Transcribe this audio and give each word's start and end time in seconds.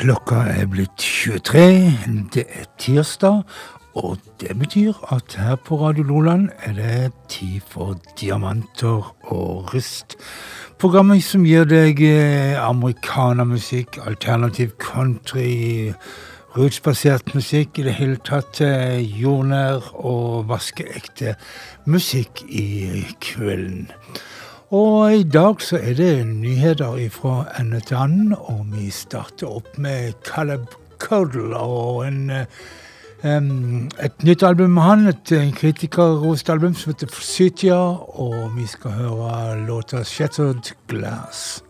Klokka 0.00 0.34
er 0.48 0.64
blitt 0.64 0.96
23. 0.96 1.92
Det 2.32 2.44
er 2.48 2.64
tirsdag, 2.80 3.42
og 3.94 4.16
det 4.40 4.54
betyr 4.58 4.96
at 5.12 5.34
her 5.36 5.58
på 5.60 5.76
Radio 5.76 6.02
Loland 6.02 6.48
er 6.64 6.72
det 6.72 7.12
tid 7.28 7.60
for 7.68 7.98
diamanter 8.20 9.10
og 9.20 9.74
rust. 9.74 10.16
Programmet 10.78 11.20
som 11.24 11.44
gir 11.44 11.68
deg 11.68 12.00
eh, 12.00 12.56
amerikanermusikk, 12.64 13.98
alternativ 14.08 14.72
country, 14.80 15.92
rootsbasert 16.56 17.34
musikk, 17.34 17.76
i 17.76 17.84
det 17.90 17.98
hele 18.00 18.16
tatt 18.24 18.62
eh, 18.64 19.04
jordnær 19.04 19.84
og 20.00 20.48
vaskeekte 20.48 21.36
musikk 21.84 22.40
i 22.48 23.04
kvelden. 23.20 23.90
Og 24.70 25.14
i 25.14 25.22
dag 25.22 25.62
så 25.66 25.80
er 25.82 25.94
det 25.98 26.26
nyheter 26.26 27.08
fra 27.10 27.48
ende 27.58 27.80
til 27.80 27.96
annen, 27.98 28.34
og 28.38 28.68
vi 28.70 28.90
starter 28.94 29.48
opp 29.50 29.78
med 29.82 30.12
Caleb 30.22 30.68
Cuddle 31.02 31.56
og 31.58 32.04
en, 32.06 32.30
um, 33.24 33.88
et 33.98 34.22
nytt 34.22 34.44
album 34.46 34.70
med 34.70 34.82
han, 34.82 35.08
et 35.10 35.32
kritikerrost 35.56 36.50
album 36.54 36.74
som 36.78 36.92
heter 36.92 37.10
Forsytia, 37.10 37.80
og 38.14 38.54
vi 38.54 38.66
skal 38.66 38.90
høre 38.90 39.66
låta 39.66 40.04
'Shattered 40.04 40.72
Glass'. 40.86 41.64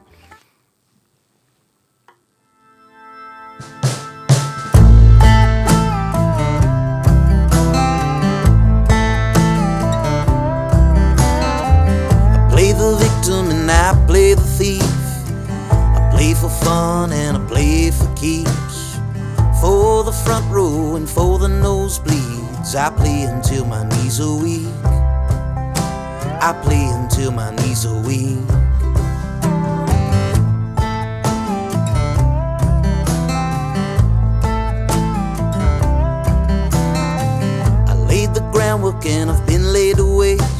I 13.71 13.95
play 14.07 14.35
the 14.35 14.43
thief. 14.43 14.83
I 15.71 16.11
play 16.13 16.35
for 16.35 16.51
fun 16.51 17.13
and 17.13 17.37
I 17.37 17.47
play 17.47 17.91
for 17.93 18.13
keeps. 18.15 18.99
For 19.61 20.03
the 20.03 20.13
front 20.25 20.51
row 20.51 20.97
and 20.97 21.09
for 21.09 21.39
the 21.39 21.47
nosebleeds, 21.47 22.75
I 22.75 22.91
play 22.91 23.23
until 23.23 23.65
my 23.65 23.89
knees 23.89 24.21
are 24.21 24.37
weak. 24.37 24.67
I 26.43 26.59
play 26.65 26.85
until 26.87 27.31
my 27.31 27.55
knees 27.57 27.87
are 27.87 28.01
weak. 28.03 28.39
I 37.87 37.95
laid 38.09 38.35
the 38.35 38.49
groundwork 38.53 39.07
and 39.07 39.31
I've 39.31 39.47
been 39.47 39.73
laid 39.73 40.01
waste. 40.01 40.60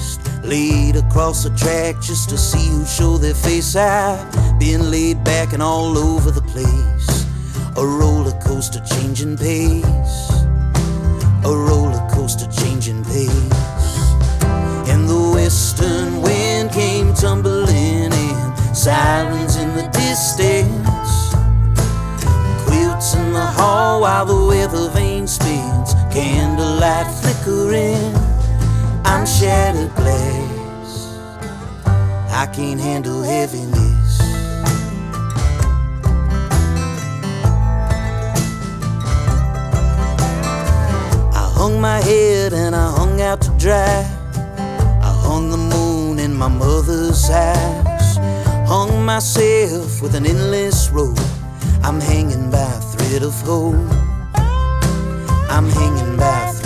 Laid 0.51 0.97
across 0.97 1.45
the 1.45 1.51
track 1.51 2.01
just 2.03 2.29
to 2.31 2.37
see 2.37 2.71
who 2.71 2.85
show 2.85 3.17
their 3.19 3.35
face. 3.35 3.77
I've 3.77 4.59
been 4.59 4.91
laid 4.91 5.23
back 5.23 5.53
and 5.53 5.63
all 5.63 5.97
over 5.97 6.33
the 6.33 6.43
place. 6.43 7.25
A 7.77 7.87
roller 7.87 8.37
coaster 8.41 8.81
changing 8.81 9.37
pace. 9.37 10.31
A 11.45 11.55
roller 11.55 12.05
coaster 12.11 12.51
changing 12.51 13.05
pace. 13.05 13.31
And 14.91 15.09
the 15.09 15.31
western 15.37 16.21
wind 16.21 16.73
came 16.73 17.15
tumbling 17.15 18.13
in. 18.13 18.75
Sirens 18.75 19.55
in 19.55 19.69
the 19.77 19.89
distance. 19.93 21.13
Quilts 22.67 23.15
in 23.15 23.33
the 23.33 23.47
hall 23.57 24.01
while 24.01 24.27
the 24.27 24.47
weather 24.47 24.91
vane 24.91 25.29
spins. 25.29 25.95
Candlelight 26.13 27.07
flickering. 27.21 28.30
I'm 29.11 29.27
shattered 29.27 29.93
glass. 29.97 31.19
I 32.31 32.47
can't 32.55 32.81
handle 32.81 33.23
heaviness. 33.23 34.21
I 41.41 41.45
hung 41.59 41.81
my 41.81 42.01
head 42.01 42.53
and 42.53 42.77
I 42.77 42.89
hung 42.93 43.21
out 43.21 43.41
to 43.43 43.51
dry. 43.59 44.07
I 45.03 45.13
hung 45.27 45.51
the 45.51 45.57
moon 45.57 46.21
in 46.21 46.33
my 46.33 46.49
mother's 46.49 47.27
house. 47.27 48.17
Hung 48.69 49.05
myself 49.05 50.01
with 50.01 50.15
an 50.15 50.25
endless 50.25 50.89
rope. 50.91 51.19
I'm 51.83 52.01
hanging 52.01 52.49
by 52.49 52.63
a 52.63 52.81
thread 52.93 53.25
of 53.25 53.35
hope. 53.43 53.75
I'm 55.51 55.69
hanging 55.69 56.17
by 56.17 56.60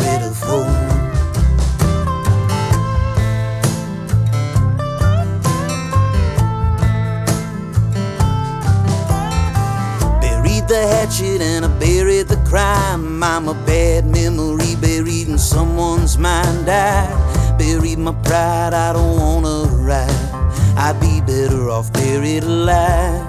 hatchet 11.05 11.43
and 11.43 11.67
I 11.67 11.69
buried 11.79 12.29
the 12.29 12.43
crime. 12.49 13.23
I'm 13.23 13.49
a 13.49 13.55
bad 13.67 14.07
memory 14.07 14.75
buried 14.77 15.29
in 15.29 15.39
someone's 15.39 16.17
mind. 16.17 16.67
I 16.69 17.57
buried 17.59 17.99
my 17.99 18.13
pride, 18.23 18.73
I 18.73 18.95
don't 18.95 19.17
wanna 19.19 19.67
ride. 19.91 20.31
I'd 20.77 20.99
be 21.01 21.21
better 21.21 21.69
off 21.69 21.93
buried 21.93 22.45
alive. 22.45 23.27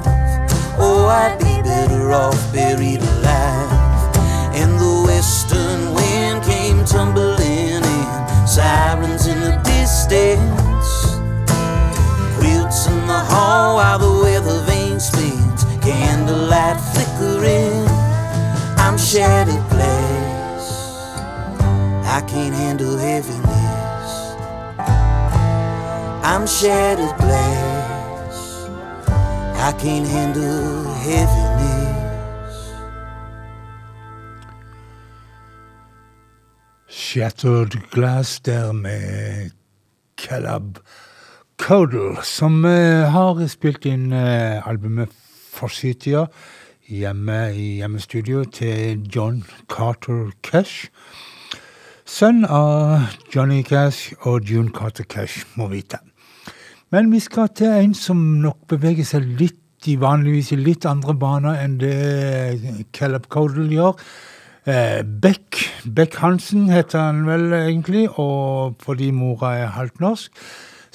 Oh, 0.79 1.07
I'd 1.07 1.37
be 1.39 1.55
better 1.63 2.13
off 2.13 2.39
buried 2.53 3.01
alive. 3.01 3.71
And 4.55 4.79
the 4.79 5.03
western 5.07 5.93
wind 5.93 6.43
came 6.43 6.85
tumbling 6.85 7.83
in, 7.83 7.83
sirens 8.47 9.27
in 9.27 9.39
the 9.41 9.55
distance. 9.75 10.89
Quilts 12.37 12.87
in 12.87 13.05
the 13.07 13.21
hall 13.31 13.75
while 13.75 13.99
the 13.99 14.13
weather 14.23 14.64
candlelight 15.85 16.79
flickering. 16.91 17.85
I'm 18.83 18.97
shattered 18.97 19.65
glass. 19.69 20.65
I 22.17 22.21
can't 22.31 22.55
handle 22.55 22.97
heaviness. 22.97 24.11
I'm 26.31 26.47
shattered 26.47 27.15
glass. 27.17 28.35
I 29.67 29.71
can't 29.83 30.07
handle 30.07 30.93
heaviness. 31.05 31.55
Shattered 36.87 37.73
Glass 37.91 38.39
der 38.39 38.71
med 38.73 39.51
Caleb 40.17 40.79
Caudle, 41.57 42.17
som 42.23 42.65
eh, 42.65 43.05
har 43.11 43.47
spilt 43.47 43.85
inn 43.85 44.11
eh, 44.11 44.67
albumet 44.67 45.13
Forsytia 45.55 46.25
hjemme 46.91 47.37
i 47.55 47.67
hjemmestudio 47.79 48.43
til 48.53 49.05
John 49.09 49.43
Carter 49.71 50.29
Cash. 50.43 50.89
Sønn 52.05 52.43
av 52.45 53.07
Johnny 53.33 53.63
Cash 53.65 54.13
og 54.27 54.45
June 54.45 54.69
Carter 54.75 55.07
Cash, 55.09 55.47
må 55.55 55.69
vite. 55.71 55.97
Men 56.93 57.09
vi 57.11 57.19
skal 57.23 57.49
til 57.55 57.73
en 57.73 57.95
som 57.97 58.19
nok 58.43 58.67
beveger 58.69 59.07
seg 59.07 59.25
litt 59.39 59.89
i 59.89 59.95
vanligvis 60.01 60.51
i 60.53 60.59
litt 60.61 60.85
andre 60.89 61.15
baner 61.17 61.57
enn 61.63 61.79
det 61.81 62.85
Caleb 62.93 63.25
Codel 63.33 63.73
gjør. 63.73 63.97
Eh, 64.65 65.01
Beck 65.01 65.65
Beck 65.85 66.15
Hansen 66.21 66.69
heter 66.73 67.07
han 67.07 67.25
vel 67.27 67.51
egentlig, 67.53 68.07
og 68.17 68.77
fordi 68.81 69.11
mora 69.13 69.55
er 69.59 69.75
halvt 69.75 70.01
norsk. 70.01 70.45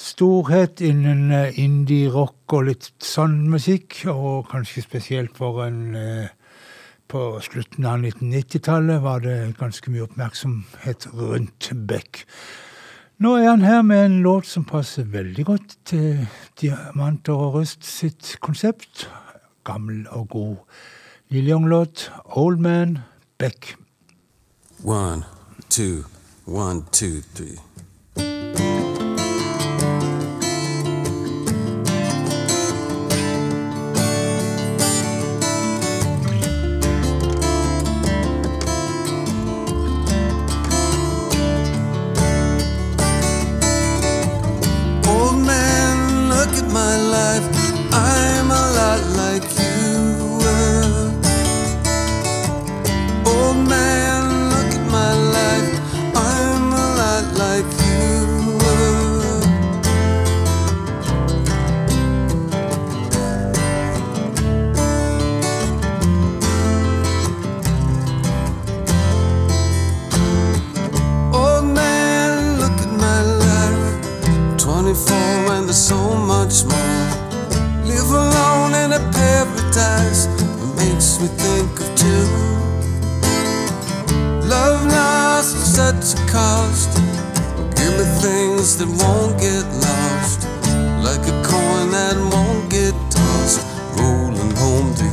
Storhet 0.01 0.81
innen 0.81 1.29
eh, 1.35 1.59
indie-rock 1.61 2.55
og 2.55 2.65
litt 2.71 2.87
sånn 3.05 3.43
musikk, 3.51 3.99
og 4.09 4.49
kanskje 4.49 4.81
spesielt 4.81 5.37
for 5.37 5.61
en 5.67 5.95
eh, 5.95 6.29
På 7.11 7.41
slutten 7.43 7.83
av 7.83 7.99
1990-tallet 7.99 9.01
var 9.03 9.19
det 9.19 9.57
ganske 9.59 9.91
mye 9.91 10.05
oppmerksomhet 10.05 11.09
rundt 11.11 11.67
Beck. 11.87 12.21
Nå 13.19 13.33
er 13.35 13.49
han 13.49 13.65
her 13.67 13.81
med 13.83 14.05
en 14.05 14.15
låt 14.23 14.47
som 14.47 14.63
passer 14.63 15.03
veldig 15.03 15.45
godt 15.45 15.75
til 15.91 16.23
Diamanter 16.61 17.35
og 17.35 17.57
Røst 17.57 17.83
sitt 17.83 18.37
konsept. 18.39 19.09
Gammel 19.67 20.05
og 20.07 20.29
god 20.29 20.55
Neil 21.29 21.51
Young-låt. 21.51 22.07
Old 22.39 22.63
Man 22.63 22.99
Beck. 23.37 23.75
One, 24.83 25.25
two, 25.69 26.05
one, 26.47 26.85
two, 26.91 27.19
three. 27.35 27.59
Hypnotized. 79.71 80.29
It 80.39 80.75
makes 80.75 81.19
me 81.19 81.27
think 81.27 81.79
of 81.79 81.95
two. 81.95 82.27
Love 84.47 84.85
lost 84.87 85.55
at 85.55 86.03
such 86.03 86.19
a 86.19 86.31
cost. 86.31 86.97
Give 87.75 87.93
me 87.97 88.05
things 88.21 88.77
that 88.77 88.87
won't 88.87 89.39
get 89.39 89.65
lost, 89.81 90.47
like 91.03 91.25
a 91.27 91.43
coin 91.43 91.91
that 91.91 92.15
won't 92.31 92.69
get 92.69 92.93
tossed, 93.09 93.65
rolling 93.97 94.55
home 94.57 94.93
to 94.95 95.05
you. 95.05 95.11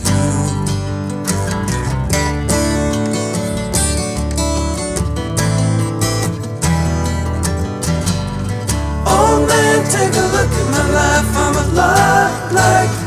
Oh 9.06 9.46
man, 9.48 9.84
take 9.90 10.14
a 10.14 10.26
look 10.34 10.50
at 10.50 10.66
my 10.70 10.84
life. 10.92 11.36
I'm 11.36 11.56
a 11.56 11.74
lot 11.74 12.52
like 12.52 12.97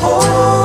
love 0.00 0.57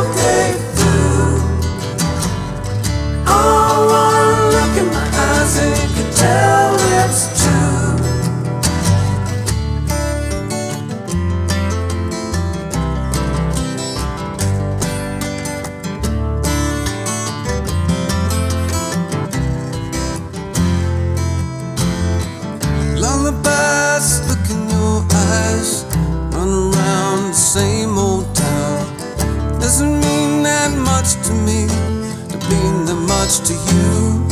much 33.33 33.47
to 33.47 33.53
you. 33.53 34.27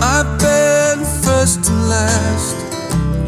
I've 0.00 0.38
been 0.38 1.04
first 1.22 1.68
and 1.68 1.88
last. 1.88 2.56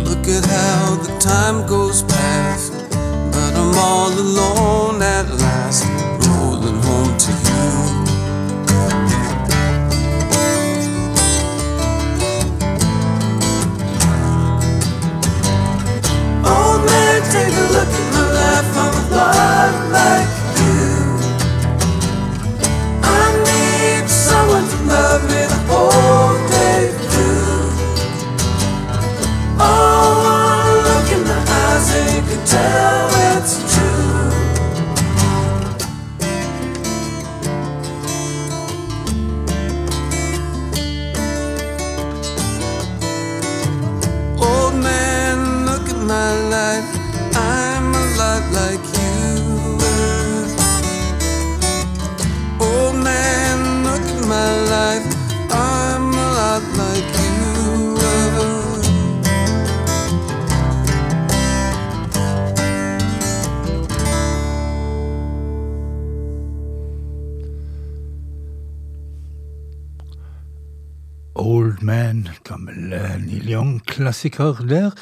Look 0.08 0.28
at 0.28 0.44
how 0.44 0.96
the 0.96 1.18
time 1.18 1.66
goes 1.66 2.02
past. 2.02 2.72
But 3.32 3.54
I'm 3.54 3.76
all 3.76 4.12
alone 4.12 5.02
at 5.02 5.28
last, 5.30 5.84
rolling 6.26 6.80
home 6.82 7.16
to 7.18 7.32
you. 7.32 7.64
Oh 16.44 16.84
man, 16.86 17.22
take 17.32 17.54
a 17.54 17.66
look 17.72 17.92
at 18.00 18.12
my 18.14 18.24
life. 18.38 18.76
I'm 18.76 18.94
a 18.94 19.16
lot 19.16 19.92
like 19.92 20.31
Neil 73.42 73.56
Young-klassiker 73.56 74.62
der. 74.68 74.92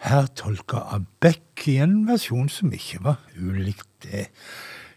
Her 0.00 0.28
tolka 0.32 0.78
av 0.94 1.02
Beck 1.20 1.66
i 1.68 1.74
en 1.84 2.06
versjon 2.08 2.48
som 2.48 2.72
ikke 2.72 3.02
var 3.04 3.18
ulikt 3.36 3.88
det 4.06 4.30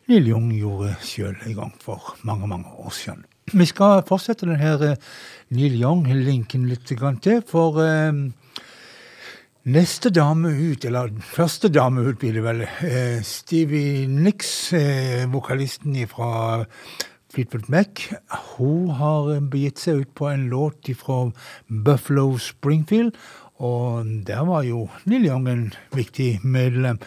Neil 0.08 0.30
Young 0.30 0.54
gjorde 0.56 0.94
sjøl 1.04 1.36
en 1.44 1.58
gang 1.58 1.74
for 1.84 2.14
mange, 2.24 2.48
mange 2.48 2.72
år 2.80 2.94
siden. 2.96 3.26
Vi 3.52 3.68
skal 3.68 4.06
fortsette 4.08 4.46
denne 4.46 4.56
her 4.62 4.80
eh, 4.88 5.12
Neil 5.52 5.76
Young-linken 5.82 6.64
litt 6.70 6.88
til, 6.88 7.44
for 7.48 7.84
eh, 7.84 8.14
Neste 9.64 10.10
dame 10.12 10.52
ut, 10.52 10.86
eller 10.86 11.12
første 11.24 11.70
dame 11.72 12.04
ut 12.08 12.20
blir 12.20 12.34
det 12.36 12.44
vel, 12.44 12.64
eh, 12.88 13.20
Stevie 13.24 14.08
Nicks, 14.08 14.72
vokalisten 15.32 16.00
fra 16.08 16.64
Fleetwood 17.34 17.70
Mac, 17.70 17.88
hun 18.58 18.92
har 18.94 19.40
begitt 19.50 19.82
seg 19.82 20.04
ut 20.04 20.10
på 20.14 20.28
en 20.30 20.44
låt 20.52 20.90
fra 21.00 21.32
Buffalo 21.68 22.38
Springfield, 22.38 23.16
og 23.58 24.06
der 24.28 24.44
var 24.46 24.62
jo 24.68 24.84
Neil 25.10 25.26
Young 25.26 25.48
en 25.50 25.64
viktig 25.96 26.40
medlem. 26.44 27.00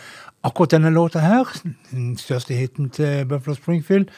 Akkurat 0.43 0.75
denne 0.75 0.91
låta 0.91 1.23
her, 1.23 1.47
den 1.93 2.17
største 2.19 2.55
hiten 2.59 2.91
til 2.91 3.27
Buffalo 3.27 3.55
Springfield, 3.55 4.11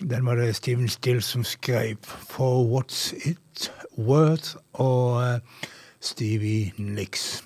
den 0.00 0.26
var 0.26 0.38
det 0.38 0.56
Steven 0.56 0.88
Still 0.88 1.22
som 1.22 1.44
skrev 1.44 1.96
For 2.30 2.64
What's 2.70 3.10
It 3.28 3.72
Worth 3.98 4.56
og 4.72 5.22
eh, 5.24 5.66
Stevie 6.00 6.72
Nicks. 6.78 7.44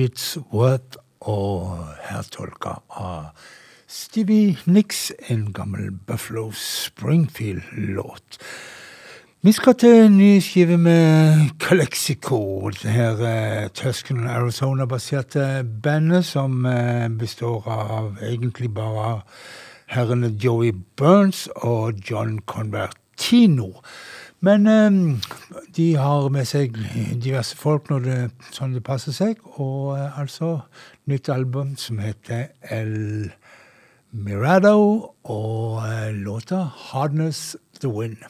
What 0.00 0.36
Worth 0.50 0.96
og 1.20 1.88
hertolka 2.08 2.78
av 2.88 3.34
Stevie 3.84 4.56
Nicks, 4.64 5.12
en 5.28 5.52
gammel 5.52 5.90
Buffalo 5.92 6.52
Springfield-låt. 6.56 8.38
Vi 9.42 9.52
skal 9.52 9.74
til 9.76 10.06
en 10.06 10.16
ny 10.16 10.40
skive 10.40 10.78
med 10.80 11.50
Calexico, 11.60 12.70
det 12.70 12.94
her 12.94 13.20
eh, 13.28 13.68
Tusken 13.76 14.24
Arizona-baserte 14.26 15.66
bandet 15.82 16.24
som 16.24 16.64
eh, 16.64 17.08
består 17.12 17.68
av 17.68 18.16
egentlig 18.24 18.72
bare 18.74 19.20
herrene 19.92 20.32
Joey 20.32 20.72
Burns 20.96 21.48
og 21.56 22.00
John 22.10 22.38
Convertino. 22.46 23.74
Men 24.40 24.66
eh, 24.66 24.90
de 25.76 25.86
har 26.00 26.28
med 26.32 26.48
seg 26.48 26.76
diverse 27.20 27.56
folk 27.60 27.90
når 27.92 28.04
det, 28.06 28.18
sånn 28.56 28.72
det 28.72 28.84
passer 28.86 29.12
seg, 29.12 29.40
og 29.60 29.98
eh, 29.98 30.20
altså 30.20 30.62
nytt 31.10 31.28
album 31.28 31.74
som 31.80 32.00
heter 32.00 32.48
El 32.72 32.94
Mirado, 34.10 35.12
og 35.28 35.82
eh, 35.84 36.08
låta 36.16 36.64
Hardness 36.90 37.52
The 37.82 37.92
Wind. 37.92 38.24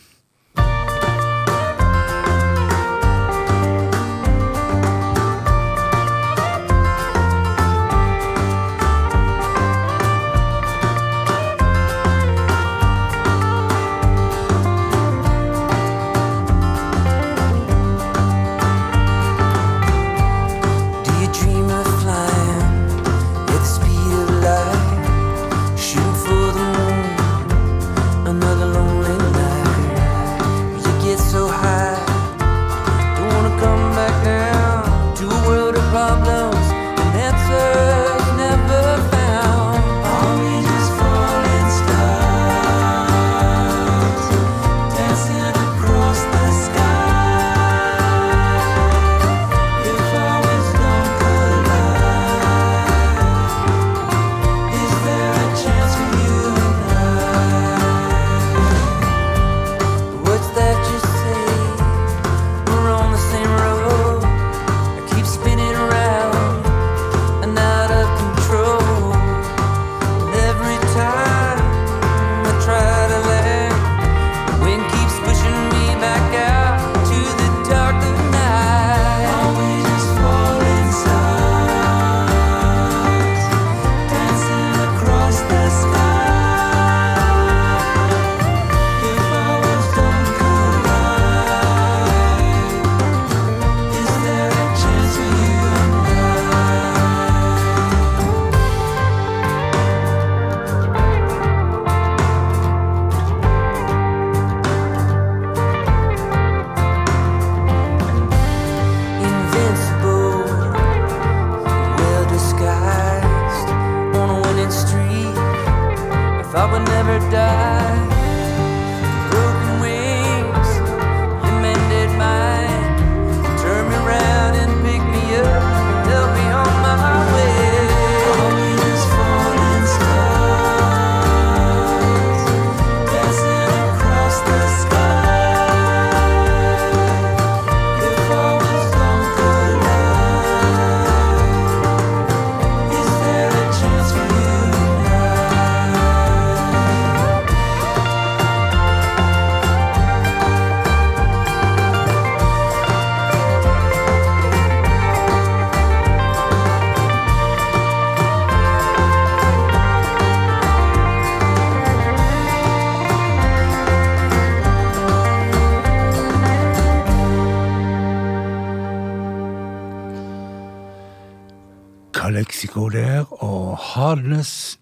Hardness 173.90 174.78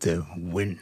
The 0.00 0.22
Wind. 0.54 0.78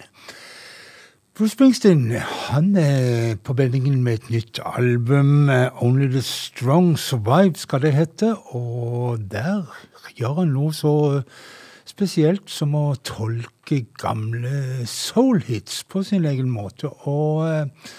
Bruce 1.34 1.54
Springsteen 1.54 2.10
han 2.50 2.76
er 2.76 3.38
på 3.40 3.54
beddingen 3.56 4.02
med 4.04 4.12
et 4.18 4.30
nytt 4.30 4.60
album. 4.76 5.48
eh, 5.48 5.82
Only 5.82 6.10
the 6.12 6.20
Strong 6.20 6.98
Survive 6.98 7.56
skal 7.56 7.80
det 7.82 7.94
hete. 7.94 8.36
Og 8.52 9.24
der 9.30 9.64
gjør 10.18 10.42
han 10.42 10.52
noe 10.52 10.74
så 10.76 11.22
spesielt 11.88 12.52
som 12.52 12.76
å 12.76 12.94
tolke 13.00 13.86
gamle 13.96 14.84
soul-hits 14.84 15.84
på 15.88 16.04
sin 16.04 16.28
egen 16.28 16.52
måte. 16.52 16.92
Og 17.08 17.48
eh, 17.48 17.94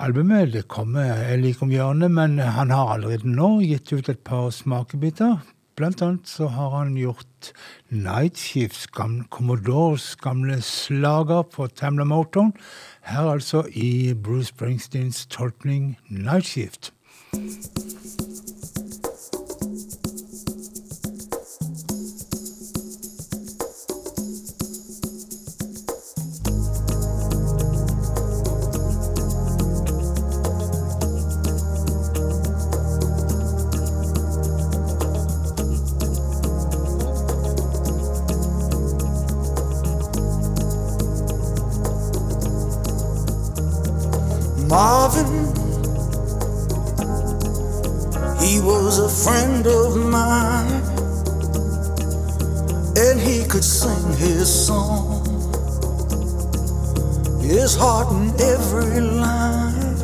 albumet 0.00 0.54
det 0.54 0.64
kommer 0.64 1.12
jeg 1.12 1.42
like 1.42 1.62
om 1.62 1.76
hjørnet, 1.76 2.08
men 2.10 2.38
han 2.38 2.72
har 2.72 2.96
allerede 2.96 3.28
nå 3.28 3.58
gitt 3.68 3.92
ut 3.92 4.08
et 4.08 4.24
par 4.24 4.48
smakebiter. 4.48 5.42
Blant 5.76 6.02
annet 6.02 6.28
så 6.30 6.46
har 6.54 6.70
han 6.70 6.94
gjort 6.94 7.52
Night 7.90 8.38
Shifts, 8.38 8.86
gamle, 8.86 9.24
Commodores 9.30 10.12
gamle 10.16 10.60
slager 10.62 11.42
på 11.50 11.66
Tamla 11.66 12.04
Motown. 12.04 12.52
Her 13.02 13.32
altså 13.32 13.64
i 13.74 14.14
Bruce 14.14 14.52
Springsteens 14.54 15.26
tolkning 15.26 15.96
Night 16.08 16.46
Shift. 16.46 16.92
Friend 49.22 49.64
of 49.66 49.96
mine, 49.96 50.82
and 52.96 53.20
he 53.20 53.46
could 53.46 53.62
sing 53.62 54.12
his 54.16 54.48
song. 54.66 55.22
his 57.40 57.76
heart 57.76 58.10
in 58.10 58.28
every 58.40 59.00
line. 59.00 59.96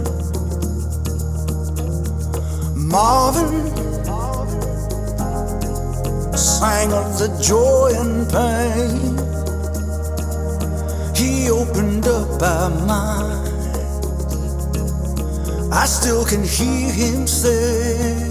Marvin 2.76 3.66
sang 6.36 6.92
of 6.92 7.18
the 7.18 7.28
joy 7.42 7.90
and 8.02 8.28
pain. 8.30 9.16
He 11.16 11.50
opened 11.50 12.06
up 12.06 12.42
our 12.42 12.70
mind. 12.86 13.40
I 15.72 15.86
still 15.86 16.24
can 16.24 16.42
hear 16.44 16.92
him 16.92 17.26
say, 17.26 18.28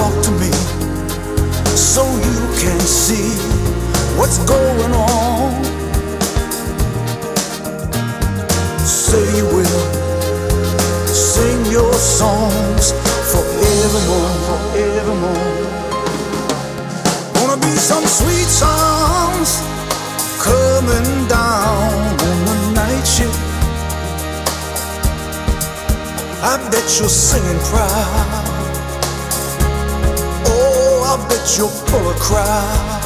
talk 0.00 0.22
to 0.24 0.32
me 0.42 0.50
so 1.76 2.02
you 2.26 2.38
can 2.62 2.80
see 2.80 3.28
what's 4.18 4.38
going 4.54 4.92
on. 4.92 5.52
Say 9.04 9.24
you 9.38 9.46
will 9.56 9.82
sing 11.06 11.58
your 11.76 11.92
songs 11.92 12.84
forevermore, 13.32 14.32
forevermore. 14.48 15.52
Gonna 17.34 17.60
be 17.68 17.74
some 17.90 18.06
sweet 18.18 18.50
songs 18.64 19.50
coming 20.48 21.10
down 21.28 21.92
on 22.28 22.36
the 22.48 22.58
night 22.80 23.06
shift. 23.14 23.40
I 26.52 26.56
bet 26.72 26.86
you're 26.98 27.16
singing 27.28 27.60
proud. 27.70 28.39
Bet 31.30 31.56
you'll 31.56 31.70
pull 31.86 32.10
a 32.10 32.14
crowd. 32.18 33.02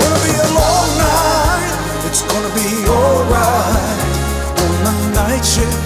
Gonna 0.00 0.20
be 0.24 0.32
a 0.40 0.48
long 0.56 0.88
night. 0.96 1.74
It's 2.08 2.22
gonna 2.22 2.48
be 2.54 2.68
alright 2.88 4.00
on 4.88 4.96
the 5.02 5.10
night 5.20 5.44
shift. 5.44 5.84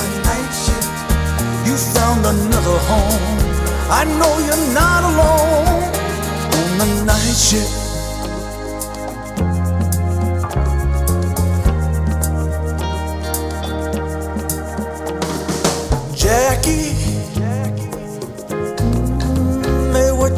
On 0.00 0.08
the 0.14 0.20
night 0.26 0.52
shift. 0.64 0.90
You 1.66 1.76
found 1.94 2.26
another 2.26 2.78
home. 2.90 3.38
I 3.88 4.02
know 4.18 4.32
you're 4.46 4.74
not 4.74 5.04
alone 5.10 5.84
on 6.82 6.88
the 6.96 7.04
night 7.04 7.36
shift. 7.36 7.85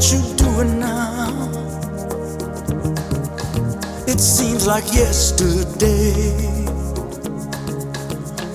You 0.01 0.23
doing 0.37 0.79
now? 0.79 1.51
It 4.07 4.21
seems 4.21 4.65
like 4.65 4.85
yesterday 4.95 6.47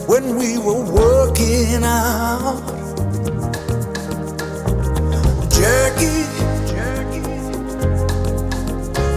when 0.07 0.37
we 0.37 0.57
were 0.57 0.83
working 0.89 1.83
out. 1.83 2.63
Jackie, 5.51 6.23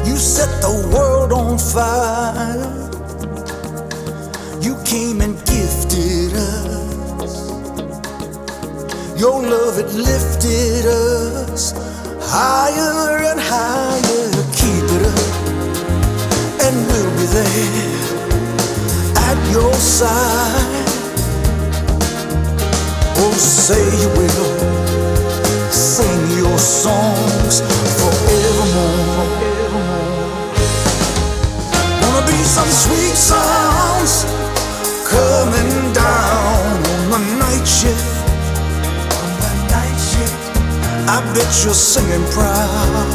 you 0.08 0.16
set 0.16 0.50
the 0.60 0.90
world 0.92 1.32
on 1.32 1.58
fire. 1.58 2.90
You 4.60 4.76
came 4.84 5.20
and 5.20 5.36
gifted 5.46 6.34
us. 6.34 7.34
Your 9.16 9.42
love, 9.42 9.78
it 9.78 9.92
lifted 9.94 10.86
us 10.86 11.65
higher 12.36 13.24
and 13.30 13.40
higher. 13.40 14.28
Keep 14.60 14.86
it 14.96 15.02
up, 15.08 15.32
and 16.64 16.76
we'll 16.88 17.12
be 17.16 17.26
there 17.32 17.96
at 19.28 19.38
your 19.50 19.72
side. 19.74 20.84
Oh, 23.22 23.32
say 23.32 23.84
you 24.02 24.10
will 24.20 24.52
sing 25.72 26.22
your 26.36 26.58
songs 26.58 27.54
forevermore. 27.98 29.28
Wanna 32.02 32.22
be 32.26 32.38
some 32.56 32.70
sweet 32.84 33.16
songs 33.16 34.35
I 41.26 41.32
bet 41.34 41.64
you're 41.64 41.74
singing 41.74 42.24
proud. 42.30 43.10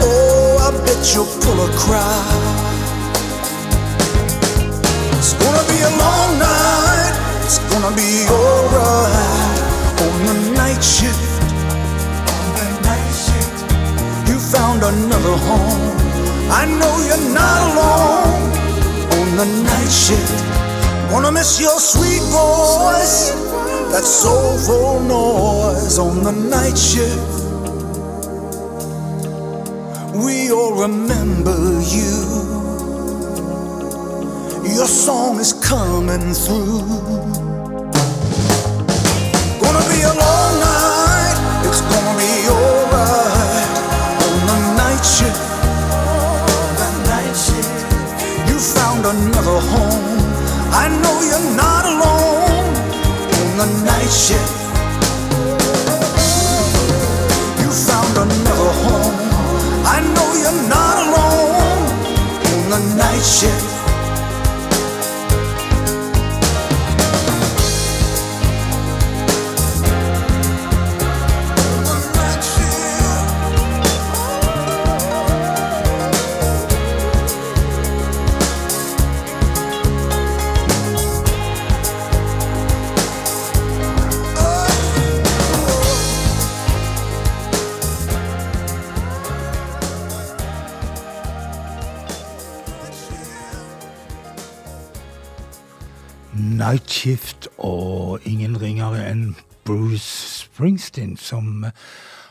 Oh, 0.00 0.56
I 0.64 0.70
bet 0.84 1.14
you'll 1.14 1.28
pull 1.44 1.60
a 1.60 1.68
crowd. 1.76 2.42
It's 5.18 5.34
gonna 5.34 5.64
be 5.68 5.78
a 5.84 5.92
long 6.00 6.38
night. 6.38 7.14
It's 7.44 7.58
gonna 7.70 7.94
be 7.94 8.24
alright 8.32 9.60
on 10.00 10.16
the 10.24 10.36
night 10.56 10.82
shift. 10.82 11.20
On 12.32 12.46
the 12.56 12.66
night 12.88 13.12
shift, 13.12 13.58
you 14.26 14.38
found 14.38 14.82
another 14.82 15.36
home. 15.36 15.96
I 16.50 16.64
know 16.64 16.94
you're 17.06 17.28
not 17.36 17.60
alone 17.68 18.50
on 19.20 19.36
the 19.36 19.46
night 19.68 19.92
shift. 19.92 20.32
Wanna 21.12 21.30
miss 21.30 21.60
your 21.60 21.78
sweet 21.78 22.22
voice, 22.32 23.32
that 23.92 24.04
soulful 24.04 25.00
noise 25.00 25.98
on 25.98 26.22
the 26.22 26.32
night 26.32 26.76
shift. 26.76 27.36
We 30.14 30.50
all 30.50 30.74
remember 30.80 31.56
you. 31.82 32.14
Your 34.74 34.86
song 34.86 35.38
is 35.38 35.52
coming 35.52 36.34
through. 36.34 36.82
Gonna 39.62 39.84
be 39.92 40.00
a 40.02 40.14
long 40.24 40.52
night. 40.60 41.36
It's 41.68 41.80
gonna 41.92 42.14
be 42.18 42.32
alright 42.56 43.70
on 44.26 44.38
the 44.50 44.58
night 44.82 45.04
shift. 45.16 45.42
The 46.80 46.88
night 47.12 47.36
shift, 47.44 47.78
you 48.48 48.58
found 48.58 49.06
another 49.06 49.60
home. 49.72 50.06
I 50.72 50.88
know 51.02 51.16
you're 51.28 51.56
not 51.56 51.84
alone 51.86 52.15
the 53.66 53.84
night 53.84 54.10
shift. 54.10 54.52
You 57.60 57.70
found 57.70 58.16
another 58.16 58.72
home. 58.84 59.16
I 59.84 59.98
know 60.14 60.28
you're 60.42 60.62
not 60.68 60.96
alone 61.06 61.82
on 62.54 62.68
the 62.70 62.96
night 62.96 63.24
shift. 63.24 63.65
Night 96.56 96.90
Shift 96.90 97.48
og 97.58 98.24
ingen 98.24 98.56
ringere 98.60 99.02
enn 99.10 99.34
Bruce 99.66 100.46
Springsteen, 100.46 101.16
som 101.20 101.66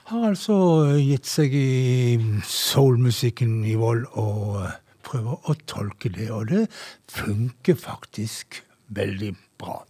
har 0.09 0.23
altså 0.31 0.55
gitt 0.97 1.29
seg 1.29 1.53
i 1.53 2.17
soulmusikken 2.49 3.59
i 3.69 3.75
vold 3.77 4.07
og 4.17 4.63
prøver 5.05 5.45
å 5.45 5.55
tolke 5.69 6.09
det, 6.09 6.31
og 6.33 6.49
det 6.49 6.63
funker 7.11 7.77
faktisk 7.77 8.63
veldig 8.97 9.33
bra. 9.61 9.83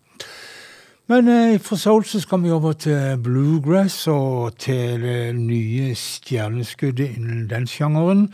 Men 1.08 1.30
eh, 1.30 1.60
fra 1.62 1.78
soul 1.80 2.04
så 2.10 2.20
skal 2.20 2.42
vi 2.44 2.52
over 2.52 2.74
til 2.82 3.20
bluegrass 3.22 4.02
og 4.12 4.58
til 4.60 5.04
det 5.06 5.36
nye 5.38 5.94
stjerneskuddet 5.96 7.20
innen 7.20 7.46
den 7.52 7.70
sjangeren. 7.70 8.28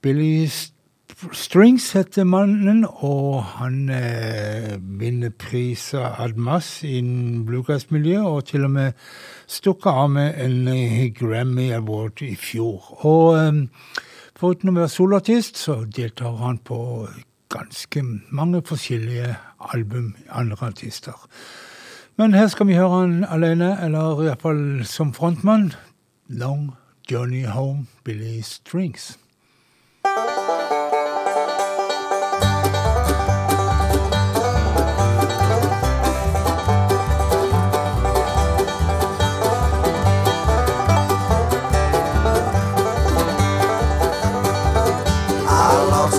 Billy 0.00 0.46
Strings 1.32 1.92
heter 1.92 2.24
mannen, 2.24 2.84
og 2.84 3.42
han 3.56 3.88
eh, 3.92 4.74
vinner 5.00 5.30
priser 5.30 6.04
ad 6.20 6.36
mass 6.36 6.82
innen 6.84 7.44
bluegrassmiljøet, 7.46 8.26
og 8.26 8.44
til 8.50 8.66
og 8.66 8.72
med 8.74 8.92
stukket 9.46 9.90
av 9.90 10.10
med 10.10 10.40
en 10.44 10.68
eh, 10.68 11.06
Grammy 11.16 11.70
Award 11.72 12.22
i 12.26 12.34
fjor. 12.36 12.90
Og 13.06 13.38
eh, 13.38 13.62
foruten 14.36 14.72
å 14.72 14.76
være 14.76 14.92
soloartist, 14.92 15.60
så 15.60 15.80
deltar 15.84 16.36
han 16.42 16.58
på 16.58 16.78
ganske 17.54 18.04
mange 18.34 18.62
forskjellige 18.66 19.34
album 19.74 20.14
andre 20.28 20.70
artister. 20.72 21.16
Men 22.18 22.34
her 22.34 22.48
skal 22.52 22.68
vi 22.68 22.78
høre 22.78 23.00
han 23.00 23.18
alene, 23.24 23.74
eller 23.82 24.22
iallfall 24.26 24.84
som 24.86 25.14
frontmann. 25.14 25.72
Long 26.28 26.72
Journey 27.10 27.44
Home, 27.46 27.86
Billy 28.04 28.40
Strings. 28.42 29.18
thank 30.04 30.63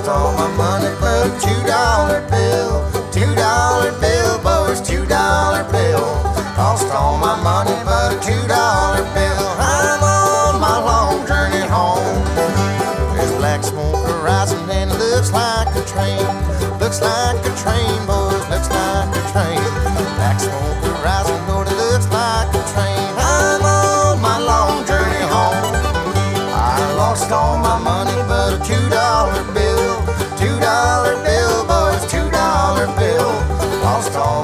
lost 0.05 0.21
all 0.21 0.33
my 0.33 0.55
money 0.55 0.95
but 0.99 1.25
a 1.25 1.39
two 1.39 1.67
dollar 1.67 2.21
bill. 2.29 3.11
Two 3.11 3.35
dollar 3.35 3.91
bill, 3.99 4.37
boys, 4.43 4.81
two 4.81 5.05
dollar 5.05 5.63
bill. 5.71 6.05
Lost 6.57 6.91
all 6.91 7.17
my 7.17 7.41
money 7.41 7.75
but 7.83 8.13
a 8.13 8.19
two 8.23 8.47
dollar 8.47 9.03
bill. 9.15 9.34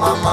mamá. 0.00 0.31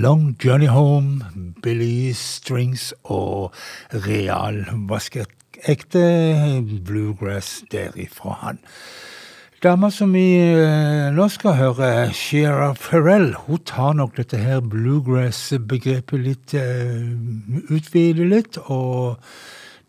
Long 0.00 0.36
Journey 0.44 0.66
Home, 0.66 1.24
Billy 1.62 2.12
Strings 2.12 2.90
og 3.04 3.54
real 4.04 4.58
vaskeekte 4.90 6.02
bluegrass 6.84 7.62
derifra 7.72 8.34
han. 8.42 8.60
Dama 9.64 9.88
som 9.90 10.12
vi 10.12 10.26
eh, 10.36 11.08
nå 11.16 11.28
skal 11.32 11.56
høre, 11.56 11.90
Shira 12.12 12.74
Farrell, 12.76 13.30
hun 13.46 13.62
tar 13.64 13.96
nok 13.96 14.18
dette 14.18 14.36
her 14.36 14.60
bluegrass-begrepet 14.60 16.20
litt 16.26 16.56
eh, 16.60 17.06
Utvider 17.72 18.28
litt 18.34 18.60
og 18.66 19.22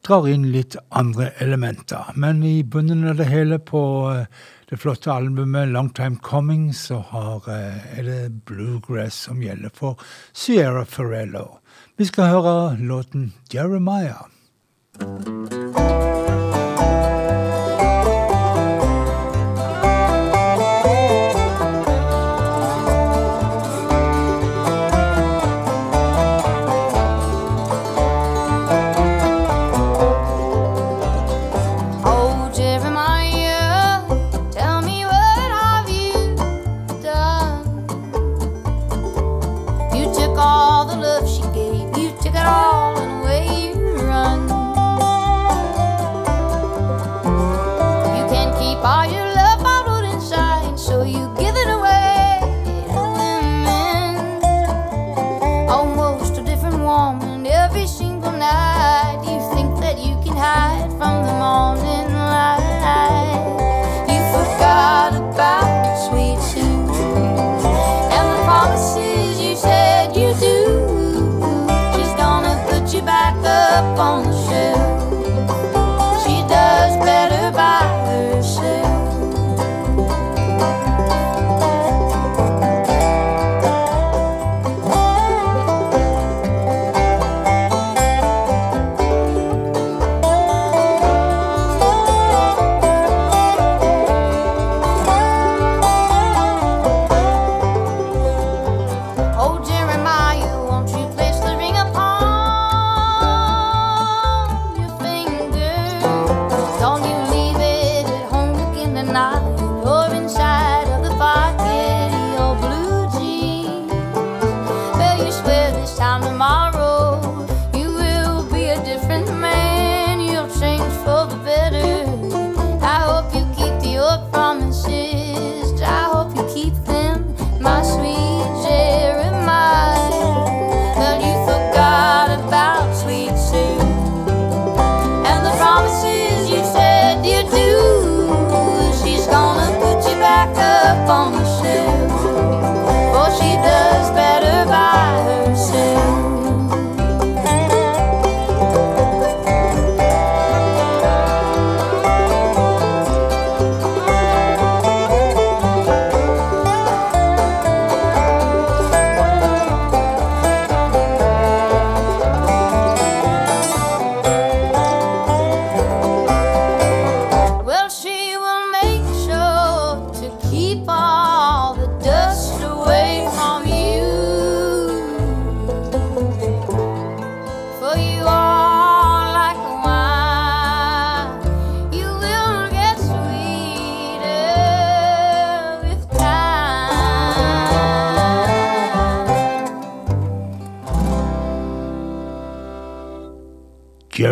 drar 0.08 0.30
inn 0.32 0.48
litt 0.54 0.80
andre 0.96 1.34
elementer. 1.44 2.14
Men 2.16 2.40
i 2.48 2.62
bunnen 2.64 3.10
av 3.12 3.20
det 3.20 3.28
hele 3.28 3.60
på 3.60 3.82
eh, 4.14 4.48
det 4.70 4.78
flotte 4.78 5.12
albumet 5.12 5.68
'Long 5.68 5.90
Time 5.90 6.18
Coming', 6.24 6.74
så 6.74 7.00
har, 7.00 7.44
eh, 7.48 8.00
er 8.00 8.04
det 8.04 8.46
bluegrass 8.46 9.14
som 9.14 9.42
gjelder 9.42 9.70
for 9.74 9.98
Sierra 10.34 10.86
Ferrello. 10.86 11.60
Vi 11.98 12.06
skal 12.06 12.26
høre 12.26 12.78
låten 12.78 13.34
'Jeremiah'. 13.50 14.28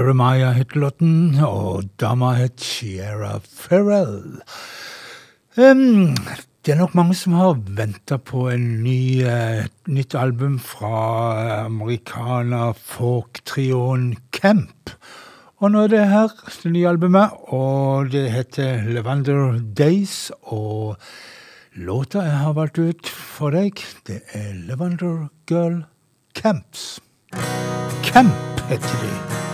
Jeremiah 0.06 0.54
het 0.54 0.76
låten, 0.76 1.34
og 1.42 1.88
dama 1.98 2.36
het 2.38 2.62
Sierra 2.62 3.40
Farrell. 3.42 4.38
Um, 5.58 6.14
det 6.62 6.76
er 6.76 6.78
nok 6.78 6.94
mange 6.94 7.16
som 7.18 7.34
har 7.34 7.56
venta 7.74 8.20
på 8.22 8.44
en 8.54 8.68
ny, 8.84 9.26
uh, 9.26 9.64
nytt 9.90 10.14
album 10.14 10.60
fra 10.62 11.64
amerikaner 11.64 12.78
folk-trioen 12.78 14.12
Camp. 14.30 14.94
Og 15.58 15.74
nå 15.74 15.88
er 15.88 15.94
det 15.96 16.04
her, 16.12 16.38
det 16.62 16.74
nye 16.76 16.92
albumet, 16.92 17.34
og 17.50 18.14
det 18.14 18.28
heter 18.36 18.86
Levander 18.86 19.58
Days. 19.58 20.30
Og 20.54 21.02
låta 21.74 22.28
jeg 22.28 22.44
har 22.44 22.54
valgt 22.60 22.78
ut 22.78 23.10
for 23.10 23.58
deg, 23.58 23.82
det 24.06 24.22
er 24.38 24.54
Levander 24.70 25.32
Girl 25.50 25.82
Camps. 26.38 27.02
Camp 28.06 28.62
heter 28.70 29.02
de. 29.02 29.54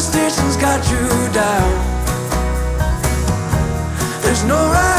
superstition's 0.00 0.56
got 0.56 0.82
you 0.90 1.32
down. 1.34 1.70
There's 4.22 4.44
no 4.44 4.56
right 4.56 4.89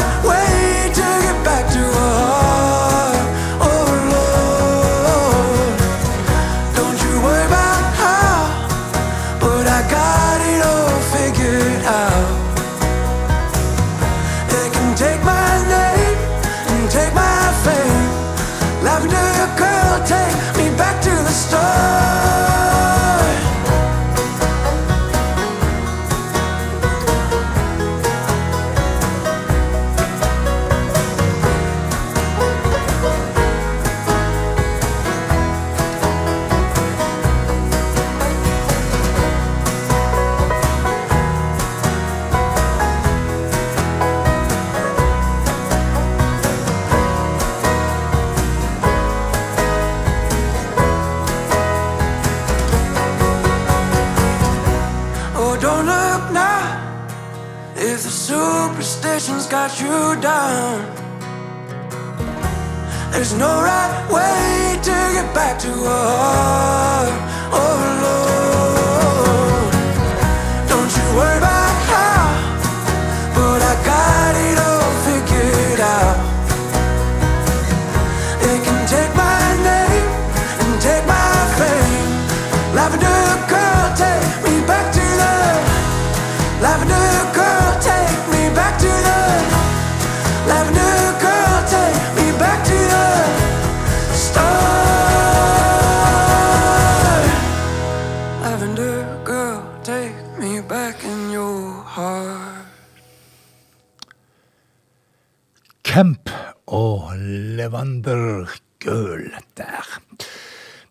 Camp 105.92 106.30
og 106.72 107.10
Levander 107.58 108.48
Girl 108.80 109.26
der. 109.56 109.98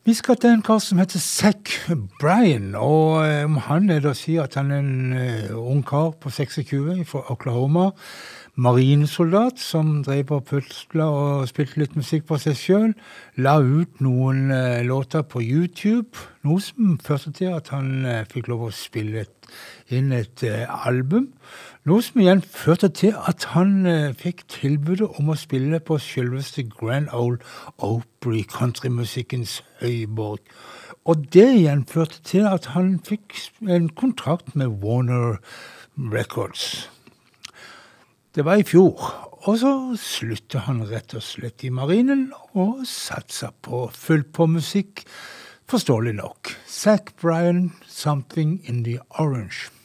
Vi 0.05 0.13
skal 0.13 0.37
til 0.37 0.51
en 0.53 0.61
kar 0.61 0.77
som 0.77 0.99
heter 1.01 1.17
Zack 1.19 1.71
Bryan, 2.19 2.75
og 2.77 3.25
eh, 3.25 3.41
om 3.47 3.57
han 3.65 3.89
er 3.89 4.03
det 4.03 4.11
å 4.11 4.19
si 4.19 4.35
at 4.37 4.59
han 4.59 4.69
er 4.69 4.83
en 4.83 5.15
eh, 5.17 5.49
ung 5.57 5.81
kar 5.81 6.11
på 6.21 6.29
26 6.29 7.01
fra 7.09 7.23
Oklahoma, 7.33 7.87
marinesoldat 8.55 9.59
som 9.59 10.01
drev 10.03 10.31
og 10.35 10.45
pusla 10.49 11.07
og 11.07 11.47
spilte 11.49 11.79
litt 11.79 11.95
musikk 11.95 12.25
på 12.27 12.39
seg 12.41 12.57
sjøl, 12.59 12.93
la 13.39 13.57
ut 13.63 14.01
noen 14.03 14.51
eh, 14.51 14.82
låter 14.84 15.23
på 15.23 15.41
YouTube, 15.41 16.19
noe 16.43 16.59
som 16.63 16.97
førte 17.01 17.32
til 17.38 17.55
at 17.55 17.71
han 17.71 18.05
eh, 18.05 18.26
fikk 18.32 18.51
lov 18.51 18.67
å 18.67 18.73
spille 18.76 19.23
et, 19.23 19.51
inn 19.93 20.11
et 20.15 20.43
eh, 20.43 20.67
album. 20.67 21.32
Noe 21.88 22.03
som 22.05 22.21
igjen 22.21 22.43
førte 22.43 22.91
til 22.93 23.15
at 23.17 23.47
han 23.55 23.86
eh, 23.89 24.11
fikk 24.13 24.43
tilbudet 24.51 25.07
om 25.17 25.32
å 25.32 25.39
spille 25.39 25.80
på 25.80 25.97
selveste 26.03 26.67
Grand 26.69 27.09
Ole 27.15 27.39
Opry, 27.80 28.43
countrymusikkens 28.43 29.61
høyborg. 29.82 30.43
Og 31.09 31.23
det 31.34 31.47
igjen 31.55 31.88
førte 31.89 32.19
til 32.28 32.45
at 32.45 32.73
han 32.76 32.99
fikk 33.01 33.39
en 33.65 33.89
kontrakt 33.89 34.53
med 34.53 34.84
Warner 34.84 35.39
Records. 35.97 36.91
Det 38.32 38.45
var 38.47 38.61
i 38.61 38.63
fjor. 38.63 38.95
Og 39.43 39.57
så 39.59 39.71
slutta 39.99 40.61
han 40.67 40.86
rett 40.88 41.11
og 41.17 41.23
slett 41.25 41.65
i 41.67 41.71
marinen 41.73 42.29
og 42.55 42.86
satsa 42.88 43.49
på 43.65 43.88
fullt 43.91 44.29
på 44.38 44.47
musikk, 44.47 45.03
forståelig 45.67 46.13
nok. 46.21 46.53
Zack 46.67 47.11
Bryan, 47.19 47.73
'Something 47.88 48.61
in 48.63 48.84
the 48.84 48.99
Orange'. 49.19 49.80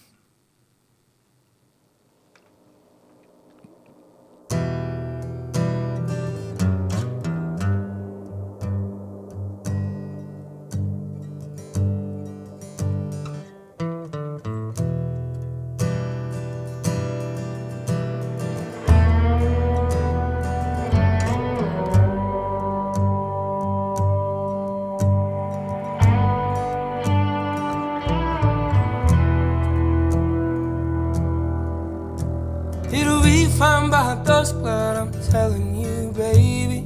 By 34.27 34.43
but 34.61 34.97
I'm 34.97 35.12
telling 35.31 35.77
you, 35.77 36.12
baby. 36.12 36.85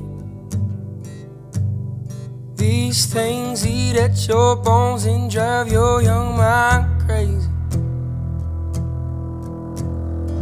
These 2.54 3.06
things 3.06 3.66
eat 3.66 3.96
at 3.96 4.28
your 4.28 4.56
bones 4.56 5.06
and 5.06 5.30
drive 5.30 5.72
your 5.72 6.02
young 6.02 6.36
mind 6.36 7.00
crazy. 7.06 7.48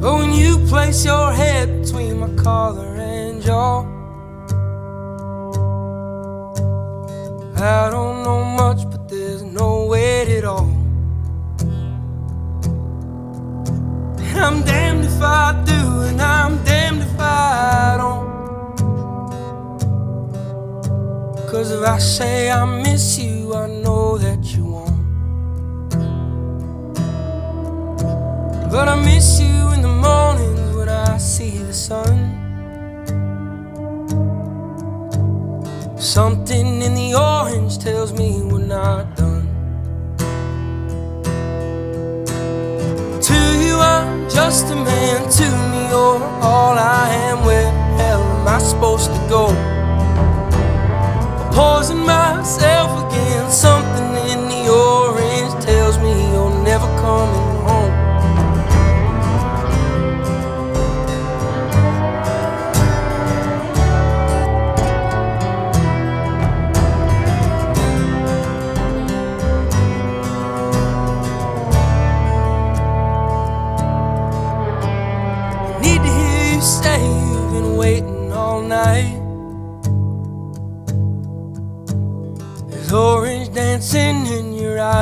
But 0.01 0.15
when 0.15 0.33
you 0.33 0.59
place 0.67 1.05
your 1.05 1.33
head 1.33 1.83
between 1.83 2.19
my 2.19 2.31
collar 2.43 2.97
and 2.97 3.43
jaw, 3.43 3.83
I 7.57 7.91
don't 7.91 8.23
know 8.25 8.38
I 21.89 21.97
say 21.97 22.51
I 22.51 22.67
miss 22.67 23.19
you, 23.19 23.55
I 23.55 23.67
know 23.67 24.19
that 24.19 24.45
you 24.55 24.65
won't. 24.67 25.89
But 28.71 28.89
I 28.89 28.97
miss 29.03 29.41
you 29.41 29.73
in 29.73 29.81
the 29.81 29.89
mornings 29.89 30.77
when 30.77 30.91
I 30.91 31.17
see 31.17 31.57
the 31.57 31.73
sun. 31.73 32.37
Something 35.97 36.83
in 36.83 36.95
the 36.95 37.15
orange 37.15 37.79
tells 37.79 38.13
me 38.13 38.43
we're 38.43 38.59
not 38.59 39.17
done. 39.17 39.49
To 43.23 43.39
you, 43.65 43.77
I'm 43.81 44.29
just 44.29 44.67
a 44.67 44.77
man. 44.77 45.31
To 45.39 45.47
me, 45.71 45.89
you're 45.89 46.23
all 46.43 46.77
I 46.77 47.09
am. 47.31 47.47
Where 47.47 47.71
hell 47.97 48.23
am 48.23 48.47
I 48.47 48.59
supposed 48.59 49.07
to 49.07 49.27
go? 49.31 49.68
Poison 51.59 51.99
myself 52.07 52.91
again. 53.05 53.51
Something 53.51 54.11
in 54.31 54.49
the 54.49 54.71
orange 54.71 55.61
tells 55.65 55.99
me 55.99 56.31
you're 56.31 56.55
never 56.63 56.87
coming 57.01 57.48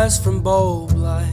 eyes 0.07 0.19
from 0.23 0.41
bulb 0.41 0.93
light. 0.93 1.27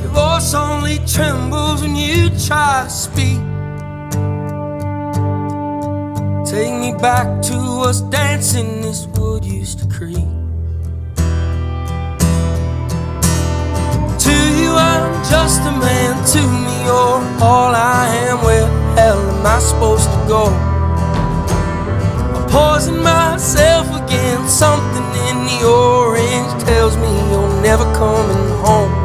Your 0.00 0.12
voice 0.12 0.52
only 0.52 0.98
trembles 1.06 1.80
when 1.80 1.96
you 1.96 2.28
try 2.46 2.84
to 2.84 2.90
speak. 2.90 3.40
Take 6.44 6.74
me 6.78 6.92
back 7.00 7.26
to 7.48 7.56
us 7.88 8.02
dancing 8.02 8.82
this 8.82 9.06
wood 9.14 9.44
used 9.46 9.78
to 9.78 9.86
creak. 9.88 10.28
To 14.24 14.34
you, 14.58 14.70
I'm 14.92 15.06
just 15.32 15.60
a 15.62 15.74
man. 15.84 16.12
To 16.34 16.40
me, 16.64 16.74
you're 16.84 17.22
all 17.48 17.72
I 17.74 18.04
am. 18.28 18.44
Where 18.44 18.68
hell 18.96 19.18
am 19.18 19.46
I 19.46 19.58
supposed 19.58 20.08
to 20.14 20.20
go? 20.28 20.44
I'm 22.36 22.46
poison 22.50 23.02
myself 23.02 23.93
again. 24.14 24.48
Something 24.48 25.08
in 25.28 25.36
the 25.44 25.66
orange 25.66 26.62
tells 26.64 26.96
me 26.96 27.10
you're 27.30 27.62
never 27.62 27.84
coming 27.94 28.48
home. 28.64 29.02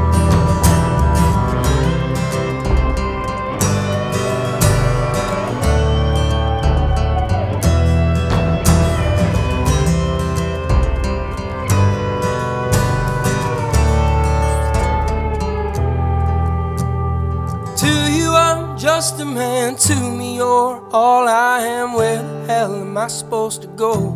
To 17.78 18.12
you, 18.12 18.34
I'm 18.34 18.78
just 18.78 19.20
a 19.20 19.26
man. 19.26 19.76
To 19.76 19.96
me, 19.96 20.36
you're 20.36 20.82
all 20.92 21.28
I 21.28 21.62
am. 21.62 21.94
Where 21.94 22.22
the 22.22 22.46
hell 22.48 22.76
am 22.76 22.98
I 22.98 23.08
supposed 23.08 23.62
to 23.62 23.68
go? 23.68 24.09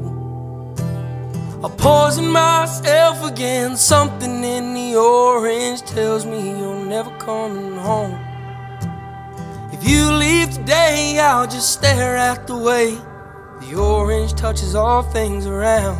Myself 2.21 3.23
again. 3.23 3.75
Something 3.75 4.43
in 4.43 4.73
the 4.73 4.95
orange 4.95 5.81
tells 5.81 6.25
me 6.25 6.49
you're 6.59 6.85
never 6.85 7.09
coming 7.17 7.75
home. 7.77 8.19
If 9.71 9.87
you 9.87 10.11
leave 10.11 10.51
today, 10.51 11.17
I'll 11.19 11.47
just 11.47 11.73
stare 11.73 12.15
at 12.15 12.45
the 12.45 12.55
way 12.55 12.97
the 13.61 13.75
orange 13.75 14.33
touches 14.33 14.75
all 14.75 15.01
things 15.01 15.45
around. 15.47 15.97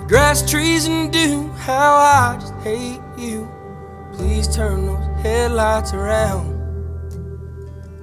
The 0.00 0.06
grass, 0.06 0.48
trees, 0.48 0.86
and 0.86 1.12
dew. 1.12 1.48
How 1.50 1.94
I 1.94 2.38
just 2.40 2.54
hate 2.62 3.00
you. 3.18 3.50
Please 4.12 4.46
turn 4.54 4.86
those 4.86 5.22
headlights 5.22 5.92
around. 5.92 6.54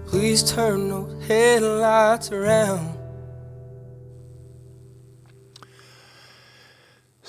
Please 0.05 0.43
turn 0.43 0.89
those 0.89 1.25
headlights 1.25 2.31
around. 2.31 3.00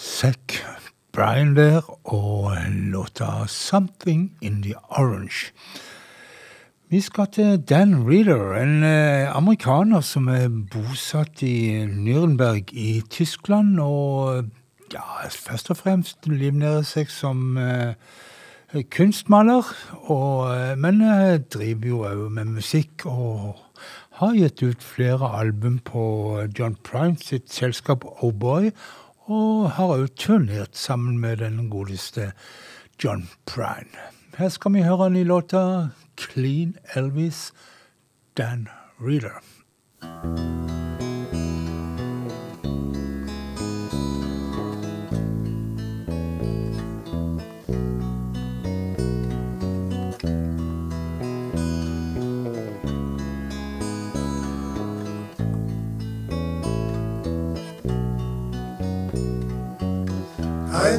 Zack 0.03 0.65
Bryan 1.13 1.57
der 1.57 2.09
og 2.13 2.53
låta 2.69 3.47
'Something 3.47 4.39
in 4.41 4.63
the 4.63 4.75
Orange'. 4.91 5.53
Vi 6.89 7.01
skal 7.01 7.27
til 7.33 7.63
Dan 7.69 8.11
Reeder, 8.11 8.63
en 8.63 8.83
eh, 8.83 9.37
amerikaner 9.37 10.01
som 10.01 10.29
er 10.29 10.49
bosatt 10.49 11.43
i 11.43 11.85
Nürnberg 11.85 12.65
i 12.73 13.03
Tyskland, 13.11 13.81
og 13.81 14.45
ja, 14.93 15.29
først 15.31 15.71
og 15.71 15.77
fremst 15.77 16.27
livnærer 16.27 16.83
seg 16.83 17.11
som 17.11 17.57
eh, 17.59 17.95
kunstmaler, 18.91 19.63
og, 20.03 20.57
eh, 20.57 20.79
men 20.79 21.01
eh, 21.01 21.39
driver 21.39 21.89
jo 21.89 22.05
òg 22.05 22.31
med 22.31 22.45
musikk 22.45 23.07
og 23.07 23.57
har 24.11 24.35
gitt 24.35 24.63
ut 24.63 24.83
flere 24.83 25.39
album 25.39 25.79
på 25.79 26.43
John 26.59 26.77
Prime 26.85 27.17
sitt 27.17 27.53
selskap 27.53 28.05
Oh 28.23 28.33
Boy, 28.33 28.71
og 29.31 29.71
har 29.77 29.95
òg 29.97 30.15
turnert 30.19 30.77
sammen 30.79 31.19
med 31.21 31.37
den 31.43 31.71
godeste 31.71 32.33
John 33.03 33.29
Prine. 33.47 34.11
Her 34.39 34.49
skal 34.49 34.73
vi 34.75 34.83
høre 34.87 35.07
en 35.07 35.13
ny 35.19 35.25
låta, 35.25 35.93
Clean 36.17 36.77
Elvis, 36.97 37.53
Dan 38.37 38.69
Reeder. 39.01 39.43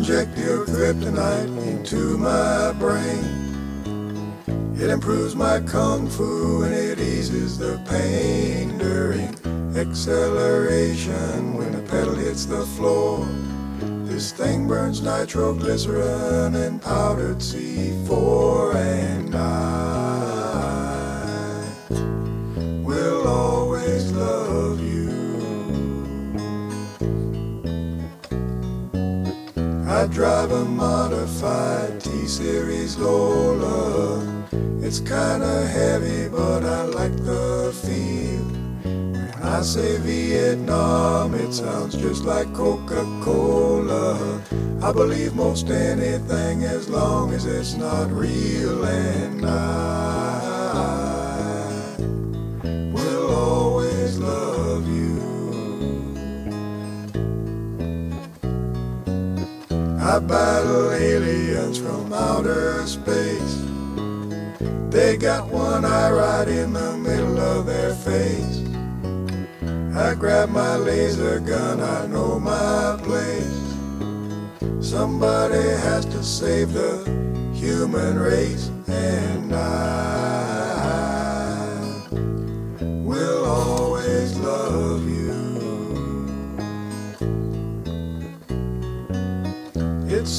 Inject 0.04 0.38
your 0.38 0.66
kryptonite 0.66 1.66
into 1.66 2.18
my 2.18 2.74
brain. 2.74 4.34
It 4.76 4.89
improves 4.89 5.34
my 5.34 5.62
kung 5.62 6.10
fu 6.10 6.64
and 6.64 6.74
it 6.74 6.99
eases 6.99 7.58
the 7.58 7.82
pain 7.88 8.78
during 8.78 9.34
acceleration 9.78 11.54
when 11.54 11.72
the 11.72 11.82
pedal 11.89 12.16
hits 12.16 12.43
the 12.43 12.66
floor. 12.76 13.26
This 14.04 14.34
thing 14.34 14.68
burns 14.68 15.01
nitroglycerin 15.01 16.54
and 16.54 16.82
powdered 16.82 17.38
C4 17.38 18.76
and 18.76 19.34
I 19.34 20.03
drive 30.14 30.51
a 30.51 30.64
modified 30.64 31.99
T-Series 31.99 32.97
Lola. 32.97 34.22
It's 34.80 34.99
kinda 34.99 35.66
heavy, 35.66 36.30
but 36.30 36.64
I 36.64 36.84
like 36.84 37.16
the 37.26 37.74
feel. 37.74 38.45
When 38.84 39.41
I 39.41 39.61
say 39.64 39.97
Vietnam, 39.97 41.34
it 41.34 41.51
sounds 41.51 41.95
just 41.95 42.26
like 42.26 42.53
Coca 42.53 43.03
Cola. 43.24 44.39
I 44.84 44.91
believe 44.91 45.34
most 45.34 45.72
anything 45.72 46.64
as 46.64 46.88
long 46.89 47.34
as 47.34 47.45
it's 47.45 47.76
not 47.76 48.11
real, 48.11 48.86
and 48.86 49.43
I 49.43 50.32
battle 60.28 60.91
aliens 60.91 61.78
from 61.80 62.13
outer 62.13 62.86
space. 62.88 63.63
They 64.89 65.17
got 65.17 65.47
one 65.49 65.86
eye 65.86 66.11
right 66.11 66.47
in 66.47 66.74
the 66.74 66.97
middle 66.97 67.39
of 67.39 67.65
their 67.65 67.93
face. 67.93 68.59
I 69.95 70.15
grab 70.15 70.49
my 70.49 70.76
laser 70.76 71.39
gun, 71.39 71.82
I 71.82 72.07
know 72.07 72.39
my 72.39 72.99
place. 73.03 73.63
Somebody 74.80 75.63
has 75.88 76.05
to 76.05 76.24
save 76.24 76.74
the 76.74 77.03
human 77.53 78.19
race, 78.19 78.69
and 78.88 79.53
I 79.53 80.53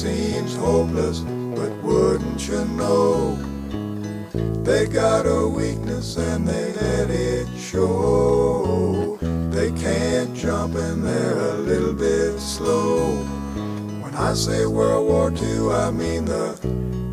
seems 0.05 0.55
hopeless, 0.55 1.21
but 1.55 1.71
wouldn't 1.81 2.47
you 2.47 2.63
know? 2.65 3.35
They 4.63 4.85
got 4.85 5.25
a 5.25 5.47
weakness 5.47 6.17
and 6.17 6.47
they 6.47 6.73
let 6.73 7.09
it 7.09 7.47
show. 7.57 9.17
They 9.49 9.71
can't 9.71 10.31
jump 10.35 10.75
and 10.75 11.03
they're 11.03 11.39
a 11.39 11.53
little 11.55 11.93
bit 11.93 12.39
slow. 12.39 13.15
When 14.03 14.13
I 14.13 14.35
say 14.35 14.67
World 14.67 15.07
War 15.07 15.31
II, 15.31 15.73
I 15.73 15.89
mean 15.89 16.25
the 16.25 16.55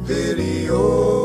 video 0.04 1.21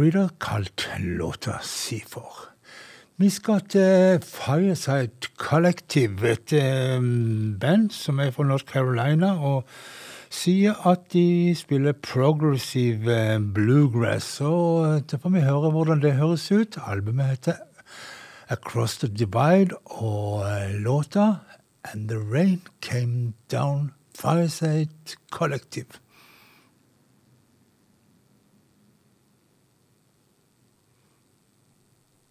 Reader 0.00 0.28
kalt 0.40 0.88
låta 0.98 1.58
si 1.62 1.98
for. 2.08 2.46
Vi 3.20 3.28
skal 3.28 3.60
til 3.68 4.22
Fireside 4.24 5.28
Collective, 5.36 6.30
et 6.30 6.54
band 7.60 7.90
som 7.92 8.20
er 8.20 8.30
fra 8.30 8.46
North 8.48 8.64
Carolina, 8.64 9.34
og 9.36 9.68
sier 10.30 10.78
at 10.88 11.10
de 11.12 11.52
spiller 11.58 11.92
progressive 11.92 13.18
bluegrass. 13.54 14.40
Og 14.40 14.86
eh, 14.86 15.02
da 15.04 15.20
får 15.20 15.34
vi 15.36 15.44
høre 15.44 15.72
hvordan 15.74 16.00
det 16.00 16.16
høres 16.16 16.48
ut. 16.52 16.78
Albumet 16.86 17.34
heter 17.34 17.60
Across 18.48 18.98
the 19.04 19.08
Divide, 19.08 19.76
og 19.84 20.46
eh, 20.48 20.78
låta 20.80 21.34
And 21.92 22.08
the 22.08 22.16
Rain 22.16 22.62
Came 22.80 23.34
Down 23.50 23.92
Fireside 24.16 25.18
Collective. 25.30 26.00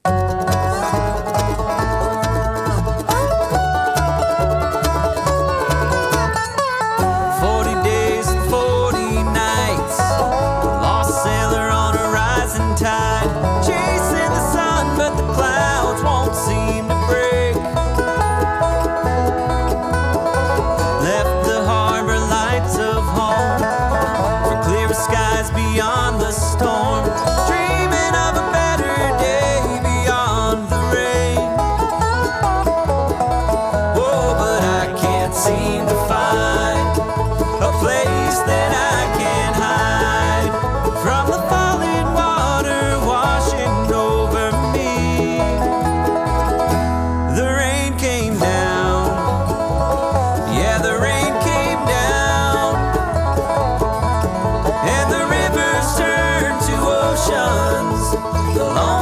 Forty 0.10 0.69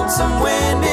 The 0.07 0.13
lonesome 0.13 0.86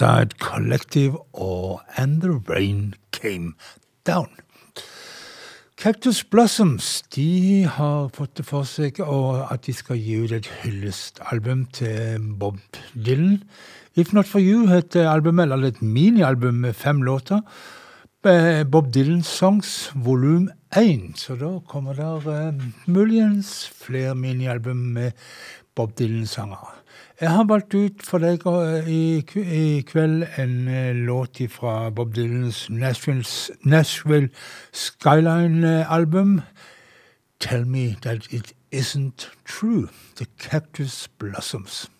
Fireside 0.00 0.38
Collective 0.38 1.18
og 1.32 1.80
And 1.96 2.22
The 2.22 2.30
Rain 2.48 2.94
Came 3.12 3.52
Down. 4.06 4.28
Cactus 5.76 6.24
Blossoms 6.24 7.02
de 7.14 7.64
har 7.68 8.08
fått 8.08 8.38
det 8.38 8.46
for 8.48 8.64
seg 8.64 9.02
at 9.04 9.66
de 9.66 9.74
skal 9.76 10.00
gi 10.00 10.16
ut 10.22 10.32
et 10.32 10.48
hyllestalbum 10.62 11.66
til 11.76 12.16
Bob 12.40 12.56
Dylan. 12.94 13.42
If 13.94 14.14
Not 14.16 14.30
For 14.30 14.40
You 14.40 14.70
heter 14.72 15.10
albumet, 15.10 15.52
eller 15.52 15.68
et 15.68 15.82
minialbum 15.82 16.64
med 16.64 16.74
fem 16.74 17.02
låter. 17.02 17.44
Bob 18.72 18.94
Dylan 18.94 19.22
Songs 19.22 19.92
volum 19.94 20.48
1. 20.76 21.12
Så 21.16 21.36
da 21.36 21.58
kommer 21.68 21.92
der 21.92 22.48
uh, 22.48 22.54
muligens 22.86 23.68
flere 23.68 24.14
minialbum 24.14 24.76
med 24.76 25.12
Bob 25.74 25.98
Dylan-sanger. 25.98 26.79
Jeg 27.20 27.30
har 27.30 27.44
valgt 27.44 27.74
ut 27.74 28.02
for 28.08 28.22
deg 28.22 28.46
eh, 28.48 28.86
i, 28.88 29.82
kveld 29.84 30.22
en 30.40 30.54
eh, 30.72 30.96
låt 30.96 31.36
fra 31.52 31.90
Bob 31.90 32.14
Dylans 32.16 32.70
Nashville, 32.70 34.30
Skyline-album. 34.72 36.40
Tell 37.38 37.66
Me 37.66 37.96
That 38.02 38.26
It 38.30 38.54
Isn't 38.72 39.28
True. 39.44 39.88
The 40.16 40.26
Cactus 40.38 41.08
Blossoms. 41.18 41.90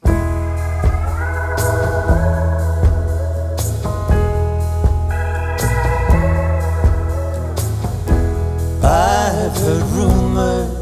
I've 8.83 9.57
heard 9.59 9.83
rumors 9.93 10.80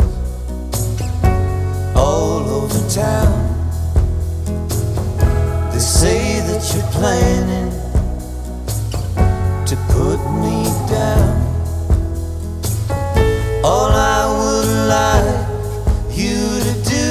planning 6.99 7.71
to 9.65 9.77
put 9.95 10.19
me 10.43 10.65
down. 10.91 11.37
All 13.63 13.93
I 13.93 14.21
would 14.39 14.71
like 14.97 15.47
you 16.11 16.41
to 16.67 16.75
do 16.97 17.09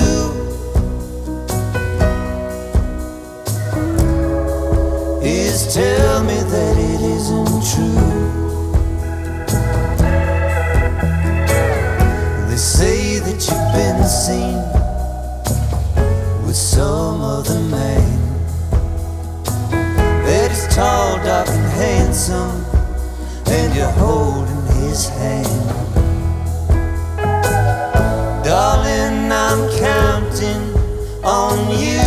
is 5.23 5.73
tell 5.73 6.21
me 6.25 6.35
that 6.53 6.75
it 6.91 7.01
isn't 7.15 7.63
true. 7.71 8.11
They 12.49 12.57
say 12.57 13.19
that 13.19 13.39
you've 13.47 13.71
been 13.79 14.03
seen 14.03 14.59
with 16.45 16.57
some 16.57 17.21
other 17.21 17.59
man. 17.71 18.16
Tall, 20.77 21.17
dark, 21.23 21.47
and 21.49 21.71
handsome, 21.71 22.63
and 23.47 23.75
you're 23.75 23.89
holding 23.97 24.63
his 24.77 25.09
hand. 25.09 25.47
Darling, 28.45 29.31
I'm 29.31 29.59
counting 29.79 30.75
on 31.23 31.57
you. 31.79 32.06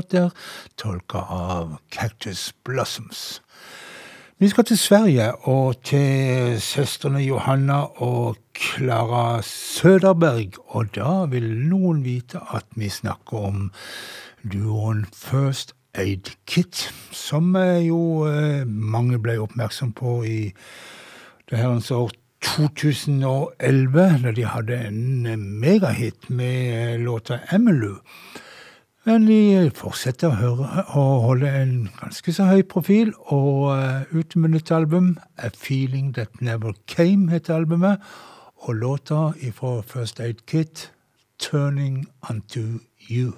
En 0.00 0.30
tolka 0.76 1.18
av 1.18 1.76
Cactus 1.90 2.52
Blossoms. 2.64 3.42
Vi 4.38 4.48
skal 4.48 4.64
til 4.64 4.78
Sverige 4.78 5.26
og 5.48 5.82
til 5.84 6.60
søstrene 6.60 7.20
Johanna 7.22 7.82
og 8.02 8.36
Klara 8.54 9.42
Søderberg, 9.42 10.58
og 10.66 10.94
da 10.96 11.24
vil 11.30 11.46
noen 11.68 12.04
vite 12.04 12.40
at 12.50 12.66
vi 12.74 12.88
snakker 12.88 13.46
om 13.52 13.70
duoen 14.42 15.04
First 15.14 15.76
Aid 15.94 16.32
Kit, 16.46 16.88
som 17.12 17.56
eh, 17.56 17.86
jo 17.86 18.24
eh, 18.26 18.64
mange 18.66 19.20
ble 19.22 19.36
oppmerksom 19.44 19.92
på 19.92 20.22
i 20.24 20.40
det 21.50 21.60
herrens 21.60 21.90
år 21.94 22.10
2011, 22.42 24.06
da 24.24 24.32
de 24.34 24.46
hadde 24.48 24.78
en 24.88 25.36
megahit 25.62 26.30
med 26.30 26.56
eh, 26.72 27.00
låta 27.00 27.38
Emmylou. 27.52 28.00
Men 29.04 29.24
de 29.26 29.70
fortsetter 29.74 30.30
å 30.30 30.38
høre 30.38 30.82
å, 30.94 31.02
holde 31.24 31.48
en 31.50 31.72
ganske 31.98 32.34
så 32.34 32.46
høy 32.46 32.62
profil, 32.62 33.10
og 33.34 33.72
uh, 33.74 34.04
ute 34.14 34.38
med 34.38 34.54
nytt 34.54 34.70
album, 34.70 35.16
A 35.42 35.50
Feeling 35.50 36.12
That 36.14 36.38
Never 36.40 36.76
Came, 36.86 37.30
heter 37.32 37.58
albumet. 37.58 37.98
og 38.62 38.74
låta 38.74 39.32
ifra 39.40 39.82
First 39.82 40.20
Aid 40.20 40.46
Kit, 40.46 40.92
'Turning 41.38 42.06
Unto. 42.30 42.78
You 43.10 43.32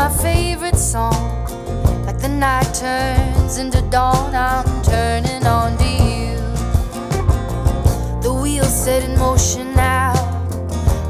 my 0.00 0.08
favorite 0.08 0.78
song. 0.78 1.44
Like 2.06 2.18
the 2.20 2.28
night 2.28 2.72
turns 2.72 3.58
into 3.58 3.82
dawn, 3.90 4.34
I'm 4.34 4.64
turning 4.82 5.44
on 5.46 5.76
to 5.76 5.90
you. 6.08 6.36
The 8.22 8.32
wheels 8.32 8.74
set 8.84 9.02
in 9.04 9.18
motion 9.18 9.74
now. 9.74 10.14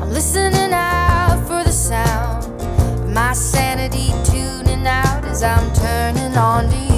I'm 0.01 0.11
listening 0.11 0.72
out 0.72 1.38
for 1.47 1.62
the 1.62 1.70
sound 1.70 2.43
my 3.14 3.32
sanity 3.32 4.09
tuning 4.24 4.84
out 4.88 5.24
as 5.24 5.45
I'm 5.45 5.72
turning 5.72 6.36
on 6.36 6.68
to 6.70 6.76
you. 6.76 6.89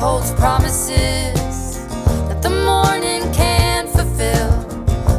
Holds 0.00 0.30
promises 0.32 1.86
that 2.26 2.40
the 2.40 2.48
morning 2.48 3.20
can't 3.34 3.86
fulfill. 3.90 4.50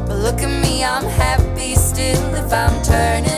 But 0.08 0.18
look 0.18 0.42
at 0.42 0.50
me, 0.64 0.84
I'm 0.84 1.06
happy 1.06 1.76
still 1.76 2.34
if 2.34 2.52
I'm 2.52 2.82
turning 2.82 3.31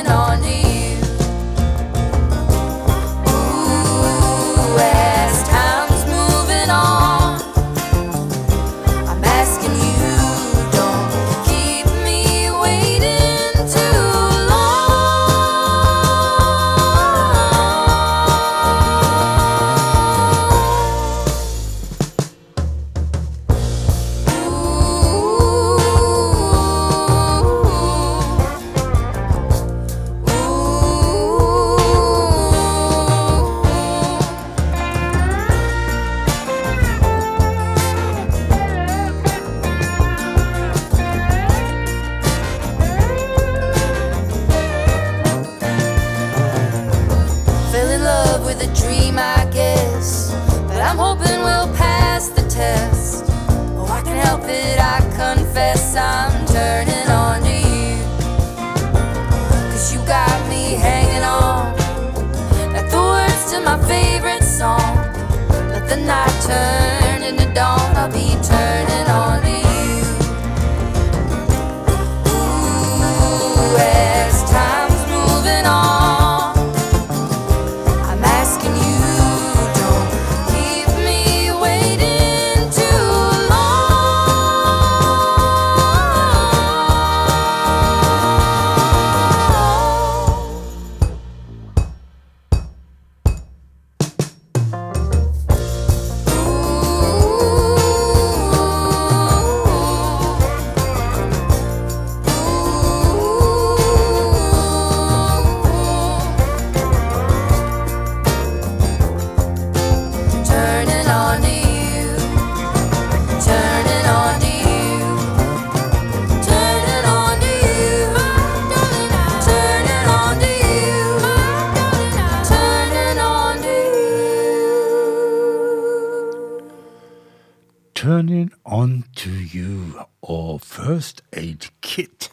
On 128.66 129.04
To 129.16 129.30
You 129.30 130.00
og 130.22 130.62
First 130.62 131.22
Aid 131.34 131.70
Kit. 131.82 132.32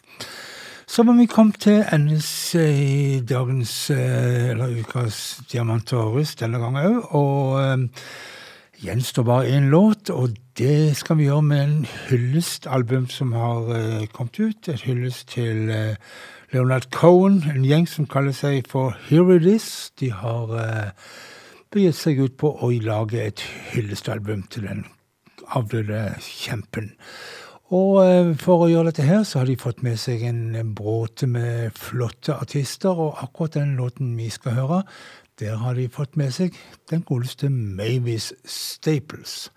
Så 0.91 1.05
må 1.07 1.13
vi 1.15 1.29
komme 1.31 1.53
til 1.55 1.85
endes 1.95 2.55
i 2.59 3.21
dagens, 3.23 3.91
eh, 3.91 4.51
eller 4.51 4.73
ukas 4.81 5.41
Diamant 5.53 5.93
og 5.93 6.17
rust 6.17 6.41
denne 6.43 6.59
gangen 6.59 6.83
òg. 6.83 7.15
Og 7.15 7.61
eh, 7.63 8.03
gjenstår 8.83 9.23
bare 9.23 9.53
én 9.55 9.71
låt, 9.71 10.11
og 10.11 10.35
det 10.59 10.97
skal 10.99 11.21
vi 11.21 11.29
gjøre 11.29 11.47
med 11.47 11.63
en 11.63 11.87
hyllestalbum 12.09 13.07
som 13.09 13.33
har 13.39 13.71
eh, 13.77 14.07
kommet 14.13 14.41
ut. 14.41 14.69
Et 14.69 14.83
hyllest 14.83 15.29
til 15.37 15.71
Leonard 16.53 16.91
Cohen, 16.91 17.45
en 17.55 17.65
gjeng 17.65 17.87
som 17.89 18.11
kaller 18.11 18.35
seg 18.35 18.67
for 18.67 18.97
Here 19.07 19.37
It 19.37 19.47
Is. 19.47 19.93
De 20.01 20.11
har 20.11 20.51
begitt 21.71 22.03
seg 22.03 22.19
ut 22.19 22.35
på 22.35 22.51
å 22.51 22.75
lage 22.83 23.23
et 23.23 23.47
hyllestalbum 23.71 24.43
til 24.51 24.67
den 24.67 24.89
avdøde 25.57 26.03
kjempen. 26.25 26.93
Og 27.71 28.01
eh, 28.03 28.33
for 28.39 28.65
å 28.65 28.71
gjøre 28.71 28.91
dette 28.91 29.07
her, 29.07 29.23
så 29.23 29.41
har 29.41 29.51
de 29.51 29.59
fått 29.59 29.85
med 29.87 29.99
seg 30.03 30.25
en 30.27 30.75
bråte 30.75 31.29
med 31.31 31.77
flotte 31.79 32.35
artister, 32.35 32.91
og 32.91 33.21
akkurat 33.23 33.61
den 33.61 33.77
låten 33.79 34.17
vi 34.19 34.27
skal 34.35 34.57
høre, 34.59 34.81
der 35.41 35.61
har 35.63 35.79
de 35.79 35.87
fått 35.89 36.19
med 36.21 36.35
seg 36.35 36.57
den 36.91 37.05
godeste 37.07 37.49
Mavis 37.49 38.33
Staples. 38.45 39.51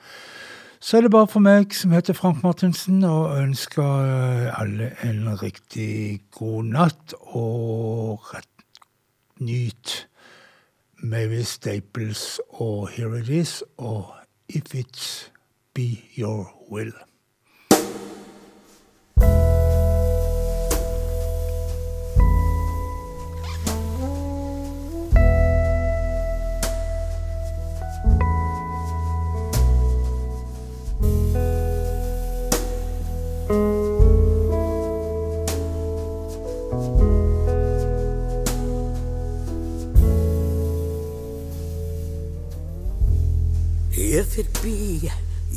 Så 0.83 0.97
er 0.97 1.05
det 1.05 1.13
bare 1.15 1.27
for 1.31 1.41
meg, 1.43 1.73
som 1.73 1.95
heter 1.95 2.13
Frank 2.13 2.43
Martinsen, 2.43 3.01
å 3.07 3.33
ønsker 3.39 3.81
eh, 3.81 4.61
alle 4.61 4.93
en 5.07 5.33
riktig 5.41 6.21
god 6.37 6.73
natt, 6.75 7.17
og 7.33 8.29
rett 8.29 8.49
nyt 9.41 10.03
Mavis 11.01 11.57
Staples 11.57 12.37
og 12.61 12.91
Here 12.93 13.23
It 13.23 13.33
Is, 13.41 13.61
og 13.81 14.13
If 14.53 14.75
It's 14.75 15.32
Be 15.73 16.07
Your 16.13 16.53
Will. 16.69 16.91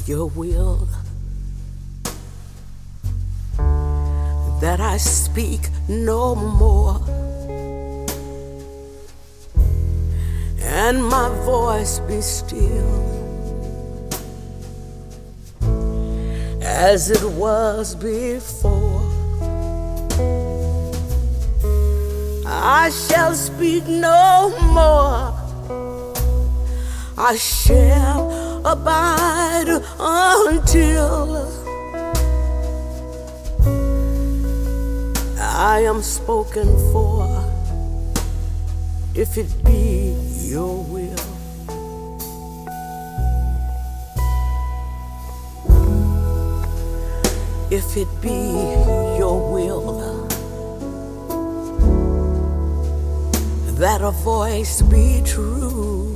Your 0.06 0.26
will 0.26 0.86
that 4.60 4.80
I 4.80 4.96
speak 4.96 5.68
no 5.88 6.34
more. 6.34 7.00
And 10.60 11.04
my 11.04 11.28
voice 11.44 11.98
be 12.00 12.20
still 12.20 13.16
as 16.62 17.10
it 17.10 17.24
was 17.32 17.94
before. 17.96 19.02
I 22.46 22.90
shall 22.90 23.34
speak 23.34 23.86
no 23.88 24.54
more. 24.72 25.34
I 27.18 27.36
shall 27.36 28.25
abide 28.66 29.80
until 30.00 31.46
I 35.38 35.80
am 35.80 36.02
spoken 36.02 36.66
for, 36.90 37.28
if 39.14 39.38
it 39.38 39.46
be 39.64 40.16
your 40.50 40.82
will. 40.82 41.14
If 47.70 47.96
it 47.96 48.08
be 48.20 48.50
your 49.20 49.38
will. 49.52 50.26
That 53.78 54.00
a 54.00 54.10
voice 54.10 54.82
be 54.82 55.22
true 55.24 56.15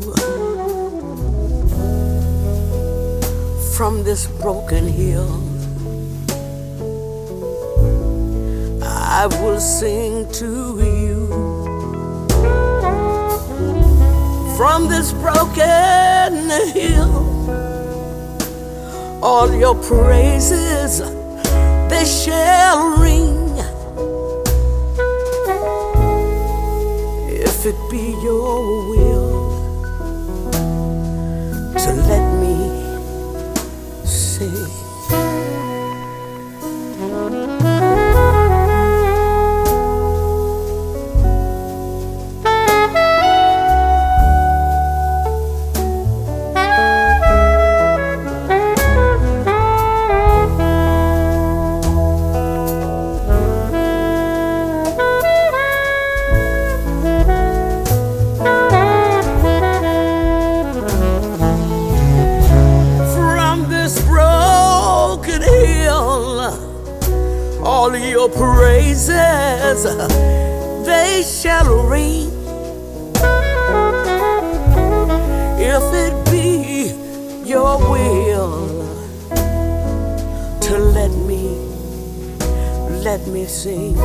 from 3.81 4.05
this 4.05 4.27
broken 4.43 4.87
hill. 4.87 5.41
I 8.83 9.27
will 9.41 9.59
sing 9.59 10.31
to 10.33 10.51
you 10.85 11.27
from 14.59 14.87
this 14.91 15.15
broken 15.15 16.51
hill. 16.77 17.15
All 19.23 19.51
your 19.55 19.77
praises 19.77 20.99
they 21.89 22.05
shall 22.05 22.99
ring. 22.99 23.57
If 27.33 27.65
it 27.65 27.79
be 27.91 28.11
your 28.23 28.91
will 28.91 29.31
to 31.83 31.93
let 32.09 32.20
they 70.85 71.23
shall 71.23 71.87
ring. 71.87 72.31
If 75.59 75.83
it 75.95 76.15
be 76.31 76.93
your 77.49 77.79
will 77.91 78.69
to 80.61 80.79
let 80.79 81.11
me, 81.11 81.57
let 83.05 83.27
me 83.27 83.45
sing. 83.47 83.97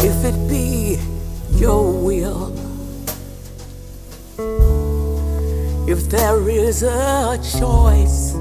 If 0.00 0.24
it 0.24 0.48
be 0.48 0.98
your 1.52 1.90
will. 1.90 2.52
If 5.86 6.08
there 6.10 6.48
is 6.48 6.82
a 6.82 7.38
choice, 7.58 8.34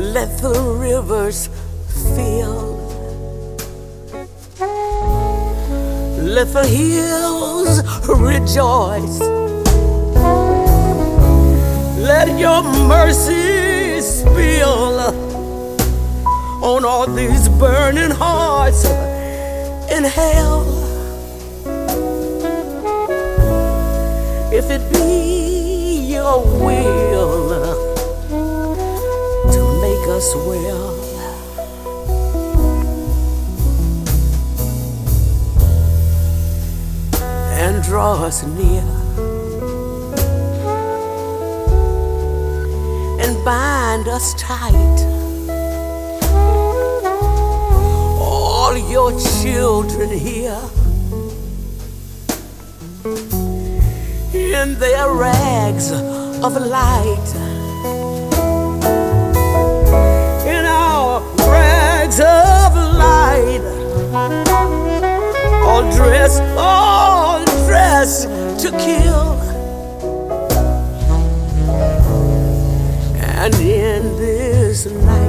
let 0.00 0.38
the 0.38 0.58
rivers 0.78 1.48
fill, 2.14 2.78
let 6.24 6.52
the 6.52 6.66
hills 6.66 7.82
rejoice, 8.08 9.20
let 12.00 12.38
your 12.38 12.62
mercy 12.88 14.00
spill 14.00 15.00
on 16.64 16.84
all 16.84 17.06
these 17.06 17.48
burning 17.50 18.10
hearts 18.10 18.84
in 19.90 20.04
hell. 20.04 20.80
if 24.52 24.68
it 24.68 24.92
be 24.92 26.12
your 26.12 26.44
will 26.58 27.39
us 30.20 30.34
well. 30.34 30.90
And 37.62 37.82
draw 37.82 38.24
us 38.24 38.42
near 38.42 38.84
and 43.22 43.42
bind 43.46 44.08
us 44.08 44.34
tight. 44.34 44.98
All 48.20 48.76
your 48.76 49.12
children 49.40 50.10
here 50.10 50.60
in 54.34 54.78
their 54.78 55.14
rags 55.14 55.90
of 55.92 56.52
light. 56.60 57.49
Of 62.20 62.74
light, 62.74 63.60
all 65.64 65.82
dressed, 65.92 66.42
all 66.56 67.44
dressed 67.66 68.28
to 68.62 68.70
kill. 68.78 69.40
And 73.42 73.54
in 73.54 74.02
this 74.16 74.86
night, 74.86 75.19